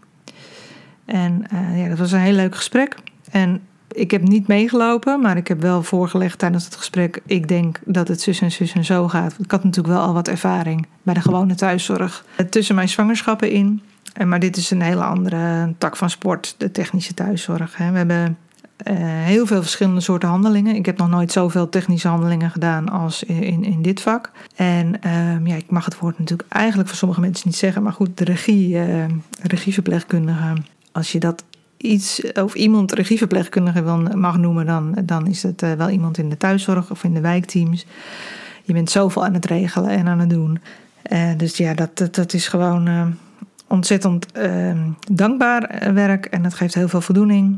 En 1.10 1.44
uh, 1.54 1.82
ja, 1.82 1.90
dat 1.90 1.98
was 1.98 2.12
een 2.12 2.20
heel 2.20 2.34
leuk 2.34 2.56
gesprek. 2.56 2.96
En 3.32 3.62
ik 3.92 4.12
heb 4.12 4.22
niet 4.22 4.48
meegelopen, 4.48 5.22
maar 5.22 5.38
ik 5.38 5.48
heb 5.48 5.62
wel 5.62 5.84
voorgelegd 5.84 6.40
tijdens 6.40 6.66
het 6.66 6.76
gesprek. 6.76 7.22
Ik 7.26 7.48
denk 7.48 7.80
dat 7.86 8.08
het 8.08 8.22
zus 8.22 8.42
en 8.42 8.52
zus 8.52 8.74
en 8.74 8.86
zo 8.86 9.08
gaat. 9.08 9.36
Ik 9.40 9.52
had 9.52 9.64
natuurlijk 9.64 9.94
wel 9.96 10.06
al 10.06 10.14
wat 10.14 10.28
ervaring 10.28 10.88
bij 11.04 11.14
de 11.14 11.22
gewone 11.22 11.56
thuiszorg 11.56 12.26
tussen 12.50 12.76
mijn 12.76 12.90
zwangerschappen 12.90 13.52
in. 13.52 13.82
Maar 14.26 14.40
dit 14.40 14.58
is 14.58 14.72
een 14.72 14.82
hele 14.82 15.04
andere 15.04 15.74
tak 15.78 15.96
van 15.96 16.10
sport, 16.10 16.56
de 16.58 16.72
technische 16.72 17.14
thuiszorg. 17.14 17.78
We 17.78 17.84
hebben 17.84 18.38
heel 19.04 19.46
veel 19.46 19.62
verschillende 19.62 20.02
soorten 20.02 20.30
handelingen. 20.30 20.76
Ik 20.76 20.86
heb 20.86 20.98
nog 20.98 21.10
nooit 21.10 21.32
zoveel 21.32 21.70
technische 21.70 22.08
handelingen 22.08 22.52
gedaan 22.52 22.90
als 22.90 23.24
in, 23.24 23.64
in 23.64 23.82
dit 23.82 24.02
vak. 24.02 24.32
En 24.56 25.00
uh, 25.06 25.46
ja, 25.46 25.56
ik 25.56 25.70
mag 25.70 25.86
het 25.86 26.00
woord 26.00 26.20
natuurlijk 26.20 26.52
eigenlijk 26.52 26.90
voor 26.90 26.98
sommige 26.98 27.22
mensen 27.22 27.48
niet 27.48 27.58
zeggen. 27.58 27.84
Maar 27.84 27.94
goed, 27.94 28.18
de 28.18 28.24
regie, 28.24 28.78
regieverpleegkundige. 29.42 30.54
Als 30.92 31.12
je 31.12 31.20
dat 31.20 31.44
iets 31.78 32.32
of 32.34 32.54
iemand 32.54 32.92
regieverpleegkundige 32.92 33.82
mag 34.16 34.38
noemen, 34.38 34.66
dan, 34.66 34.98
dan 35.06 35.28
is 35.28 35.44
het 35.44 35.62
uh, 35.62 35.74
wel 35.74 35.90
iemand 35.90 36.18
in 36.18 36.30
de 36.30 36.38
thuiszorg 36.38 36.92
of 36.92 37.04
in 37.04 37.14
de 37.14 37.22
wijkteams. 37.22 37.86
Je 38.64 38.74
bent 38.74 38.90
zoveel 38.90 39.26
aan 39.26 39.34
het 39.34 39.46
regelen 39.46 39.90
en 39.90 40.08
aan 40.08 40.20
het 40.20 40.30
doen. 40.30 40.60
dus 41.38 41.58
ja, 41.58 41.74
dat, 41.74 41.98
dat, 41.98 42.16
dat 42.16 42.34
is 42.34 42.48
gewoon 42.48 43.16
ontzettend 43.68 44.26
dankbaar 45.12 45.94
werk 45.94 46.26
en 46.26 46.44
het 46.44 46.54
geeft 46.54 46.74
heel 46.74 46.88
veel 46.88 47.02
voldoening. 47.02 47.58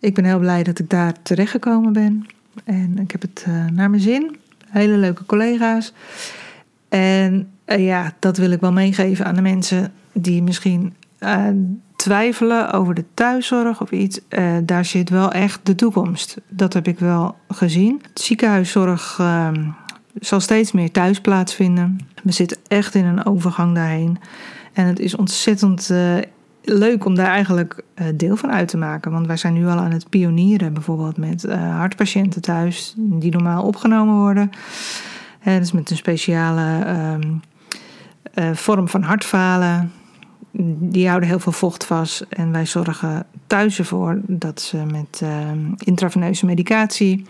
Ik 0.00 0.14
ben 0.14 0.24
heel 0.24 0.38
blij 0.38 0.62
dat 0.62 0.78
ik 0.78 0.90
daar 0.90 1.14
terechtgekomen 1.22 1.92
ben. 1.92 2.26
En 2.64 2.98
ik 2.98 3.10
heb 3.10 3.22
het 3.22 3.46
naar 3.72 3.90
mijn 3.90 4.02
zin. 4.02 4.36
Hele 4.68 4.96
leuke 4.96 5.26
collega's. 5.26 5.92
En 6.88 7.50
ja, 7.64 8.12
dat 8.18 8.36
wil 8.36 8.50
ik 8.50 8.60
wel 8.60 8.72
meegeven 8.72 9.24
aan 9.24 9.34
de 9.34 9.42
mensen 9.42 9.92
die 10.12 10.42
misschien 10.42 10.94
twijfelen 12.02 12.72
over 12.72 12.94
de 12.94 13.04
thuiszorg 13.14 13.80
of 13.80 13.90
iets. 13.90 14.20
daar 14.62 14.84
zit 14.84 15.10
wel 15.10 15.32
echt 15.32 15.60
de 15.62 15.74
toekomst. 15.74 16.36
Dat 16.48 16.72
heb 16.72 16.86
ik 16.86 16.98
wel 16.98 17.36
gezien. 17.48 18.02
Ziekenhuiszorg 18.14 19.16
ehm, 19.18 19.64
zal 20.20 20.40
steeds 20.40 20.72
meer 20.72 20.90
thuis 20.90 21.20
plaatsvinden. 21.20 21.98
We 22.22 22.32
zitten 22.32 22.58
echt 22.68 22.94
in 22.94 23.04
een 23.04 23.26
overgang 23.26 23.74
daarheen. 23.74 24.18
En 24.72 24.86
het 24.86 24.98
is 24.98 25.16
ontzettend 25.16 25.90
leuk 26.64 27.04
om 27.04 27.14
daar 27.14 27.26
eigenlijk 27.26 27.82
eh, 27.94 28.06
deel 28.14 28.36
van 28.36 28.52
uit 28.52 28.68
te 28.68 28.76
maken. 28.76 29.12
Want 29.12 29.26
wij 29.26 29.36
zijn 29.36 29.54
nu 29.54 29.66
al 29.66 29.78
aan 29.78 29.92
het 29.92 30.08
pionieren, 30.08 30.72
bijvoorbeeld 30.72 31.16
met 31.16 31.46
hartpatiënten 31.52 32.42
thuis, 32.42 32.94
die 32.96 33.30
normaal 33.30 33.62
opgenomen 33.62 34.16
worden. 34.16 34.50
Dus 35.44 35.72
met 35.72 35.90
een 35.90 35.96
speciale 35.96 36.86
um, 37.14 37.40
vorm 38.54 38.88
van 38.88 39.02
hartfalen. 39.02 39.92
Die 40.78 41.08
houden 41.08 41.28
heel 41.28 41.38
veel 41.38 41.52
vocht 41.52 41.84
vast. 41.84 42.26
En 42.28 42.52
wij 42.52 42.66
zorgen 42.66 43.26
thuis 43.46 43.78
ervoor 43.78 44.20
dat 44.26 44.60
ze 44.60 44.76
met 44.76 45.20
ehm, 45.22 45.72
intraveneuze 45.84 46.46
medicatie 46.46 47.26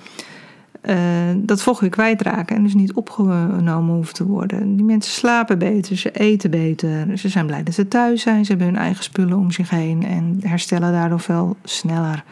uh, 0.83 0.97
dat 1.37 1.63
vocht 1.63 1.81
weer 1.81 1.91
kwijtraken 1.91 2.57
en 2.57 2.63
dus 2.63 2.75
niet 2.75 2.93
opgenomen 2.93 3.95
hoeven 3.95 4.15
te 4.15 4.27
worden. 4.27 4.77
Die 4.77 4.85
mensen 4.85 5.13
slapen 5.13 5.59
beter, 5.59 5.97
ze 5.97 6.11
eten 6.11 6.51
beter, 6.51 7.19
ze 7.19 7.29
zijn 7.29 7.47
blij 7.47 7.63
dat 7.63 7.75
ze 7.75 7.89
thuis 7.89 8.23
zijn, 8.23 8.45
ze 8.45 8.51
hebben 8.51 8.69
hun 8.69 8.77
eigen 8.77 9.05
spullen 9.05 9.39
om 9.39 9.51
zich 9.51 9.71
heen 9.71 10.05
en 10.07 10.39
herstellen 10.43 10.93
daardoor 10.93 11.21
veel 11.21 11.57
sneller. 11.65 12.25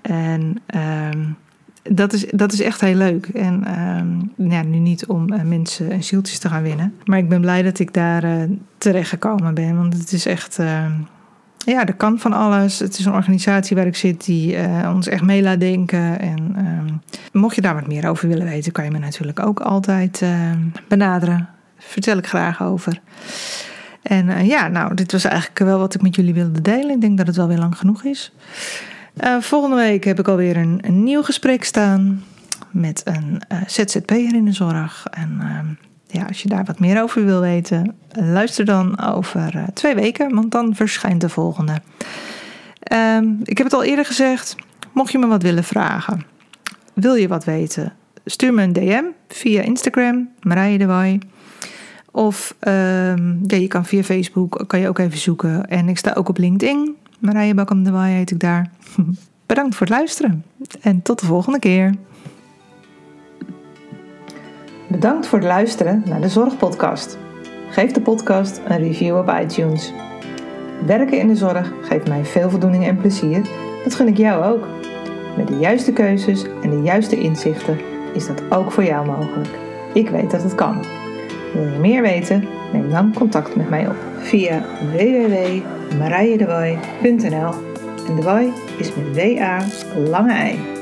En 0.00 0.62
uh, 0.74 1.08
dat, 1.90 2.12
is, 2.12 2.26
dat 2.30 2.52
is 2.52 2.60
echt 2.60 2.80
heel 2.80 2.94
leuk. 2.94 3.26
En 3.26 3.62
uh, 4.38 4.50
ja, 4.50 4.62
nu 4.62 4.78
niet 4.78 5.06
om 5.06 5.32
uh, 5.32 5.42
mensen 5.42 5.90
en 5.90 6.04
zieltjes 6.04 6.38
te 6.38 6.48
gaan 6.48 6.62
winnen, 6.62 6.94
maar 7.04 7.18
ik 7.18 7.28
ben 7.28 7.40
blij 7.40 7.62
dat 7.62 7.78
ik 7.78 7.94
daar 7.94 8.24
uh, 8.24 8.42
terecht 8.78 9.08
gekomen 9.08 9.54
ben, 9.54 9.76
want 9.76 9.94
het 9.98 10.12
is 10.12 10.26
echt 10.26 10.58
ehm, 10.58 10.92
ja, 11.64 11.86
er 11.86 11.94
kan 11.94 12.18
van 12.18 12.32
alles. 12.32 12.78
Het 12.78 12.98
is 12.98 13.04
een 13.04 13.12
organisatie 13.12 13.76
waar 13.76 13.86
ik 13.86 13.96
zit 13.96 14.24
die 14.24 14.56
uh, 14.56 14.92
ons 14.94 15.08
echt 15.08 15.22
mee 15.22 15.42
laat 15.42 15.60
denken. 15.60 16.20
En 16.20 16.54
uh, 16.58 16.92
mocht 17.32 17.54
je 17.54 17.60
daar 17.60 17.74
wat 17.74 17.86
meer 17.86 18.08
over 18.08 18.28
willen 18.28 18.46
weten, 18.46 18.72
kan 18.72 18.84
je 18.84 18.90
me 18.90 18.98
natuurlijk 18.98 19.40
ook 19.40 19.60
altijd 19.60 20.24
benaderen. 20.88 21.48
Vertel 21.78 22.16
ik 22.16 22.26
graag 22.26 22.62
over. 22.62 23.00
En 24.06 24.28
eh, 24.28 24.46
ja, 24.46 24.68
nou, 24.68 24.94
dit 24.94 25.12
was 25.12 25.24
eigenlijk 25.24 25.58
wel 25.58 25.78
wat 25.78 25.94
ik 25.94 26.02
met 26.02 26.16
jullie 26.16 26.34
wilde 26.34 26.62
delen. 26.62 26.90
Ik 26.90 27.00
denk 27.00 27.16
dat 27.18 27.26
het 27.26 27.36
wel 27.36 27.48
weer 27.48 27.58
lang 27.58 27.78
genoeg 27.78 28.04
is. 28.04 28.32
Volgende 29.40 29.76
week 29.76 30.04
heb 30.04 30.18
ik 30.18 30.28
alweer 30.28 30.56
een, 30.56 30.78
een 30.80 31.02
nieuw 31.02 31.22
gesprek 31.22 31.64
staan 31.64 32.24
met 32.70 33.02
een 33.04 33.42
ZZP'er 33.66 34.34
in 34.34 34.44
de 34.44 34.52
zorg. 34.52 35.06
En 35.10 35.38
ehm, 35.40 35.66
ja, 36.06 36.26
als 36.26 36.42
je 36.42 36.48
daar 36.48 36.64
wat 36.64 36.78
meer 36.78 37.02
over 37.02 37.24
wil 37.24 37.40
weten, 37.40 37.96
luister 38.12 38.64
dan 38.64 39.00
over 39.00 39.56
uh, 39.56 39.64
twee 39.74 39.94
weken, 39.94 40.34
want 40.34 40.50
dan 40.50 40.74
verschijnt 40.74 41.20
de 41.20 41.28
volgende. 41.28 41.72
Um, 42.92 43.40
ik 43.44 43.56
heb 43.56 43.66
het 43.66 43.76
al 43.76 43.84
eerder 43.84 44.04
gezegd, 44.04 44.56
mocht 44.92 45.12
je 45.12 45.18
me 45.18 45.26
wat 45.26 45.42
willen 45.42 45.64
vragen, 45.64 46.22
wil 46.94 47.14
je 47.14 47.28
wat 47.28 47.44
weten, 47.44 47.92
stuur 48.24 48.54
me 48.54 48.62
een 48.62 48.72
DM 48.72 49.04
via 49.28 49.62
Instagram, 49.62 50.28
Marije 50.40 50.78
de 50.78 50.86
Waai. 50.86 51.18
Of 52.10 52.54
um, 52.60 53.40
ja, 53.46 53.56
je 53.56 53.66
kan 53.68 53.84
via 53.84 54.02
Facebook, 54.02 54.64
kan 54.66 54.80
je 54.80 54.88
ook 54.88 54.98
even 54.98 55.18
zoeken. 55.18 55.68
En 55.68 55.88
ik 55.88 55.98
sta 55.98 56.12
ook 56.12 56.28
op 56.28 56.38
LinkedIn, 56.38 56.96
Marije 57.18 57.54
Bakkam 57.54 57.84
de 57.84 57.90
Waai 57.90 58.14
heet 58.14 58.30
ik 58.30 58.40
daar. 58.40 58.70
Bedankt 59.46 59.74
voor 59.74 59.86
het 59.86 59.96
luisteren 59.96 60.44
en 60.80 61.02
tot 61.02 61.20
de 61.20 61.26
volgende 61.26 61.58
keer. 61.58 61.94
Bedankt 64.88 65.26
voor 65.26 65.38
het 65.38 65.46
luisteren 65.46 66.02
naar 66.06 66.20
de 66.20 66.28
Zorgpodcast. 66.28 67.18
Geef 67.70 67.92
de 67.92 68.00
podcast 68.00 68.60
een 68.68 68.78
review 68.78 69.16
op 69.16 69.38
iTunes. 69.42 69.92
Werken 70.86 71.18
in 71.18 71.28
de 71.28 71.36
zorg 71.36 71.72
geeft 71.82 72.08
mij 72.08 72.24
veel 72.24 72.50
voldoening 72.50 72.86
en 72.86 72.96
plezier. 72.96 73.48
Dat 73.84 73.94
gun 73.94 74.08
ik 74.08 74.16
jou 74.16 74.44
ook. 74.44 74.66
Met 75.36 75.48
de 75.48 75.58
juiste 75.58 75.92
keuzes 75.92 76.44
en 76.62 76.70
de 76.70 76.82
juiste 76.82 77.20
inzichten 77.20 77.78
is 78.14 78.26
dat 78.26 78.50
ook 78.50 78.72
voor 78.72 78.84
jou 78.84 79.06
mogelijk. 79.06 79.58
Ik 79.92 80.08
weet 80.08 80.30
dat 80.30 80.42
het 80.42 80.54
kan. 80.54 80.95
Wil 81.56 81.72
je 81.72 81.78
meer 81.78 82.02
weten? 82.02 82.44
Neem 82.72 82.90
dan 82.90 83.14
contact 83.14 83.56
met 83.56 83.68
mij 83.68 83.88
op 83.88 83.96
via 84.18 84.64
www.marijedewoy.nl 84.92 87.54
En 88.06 88.16
de 88.16 88.22
is 88.78 88.94
met 88.94 89.14
W-A 89.14 89.64
lange 90.10 90.32
ei. 90.32 90.75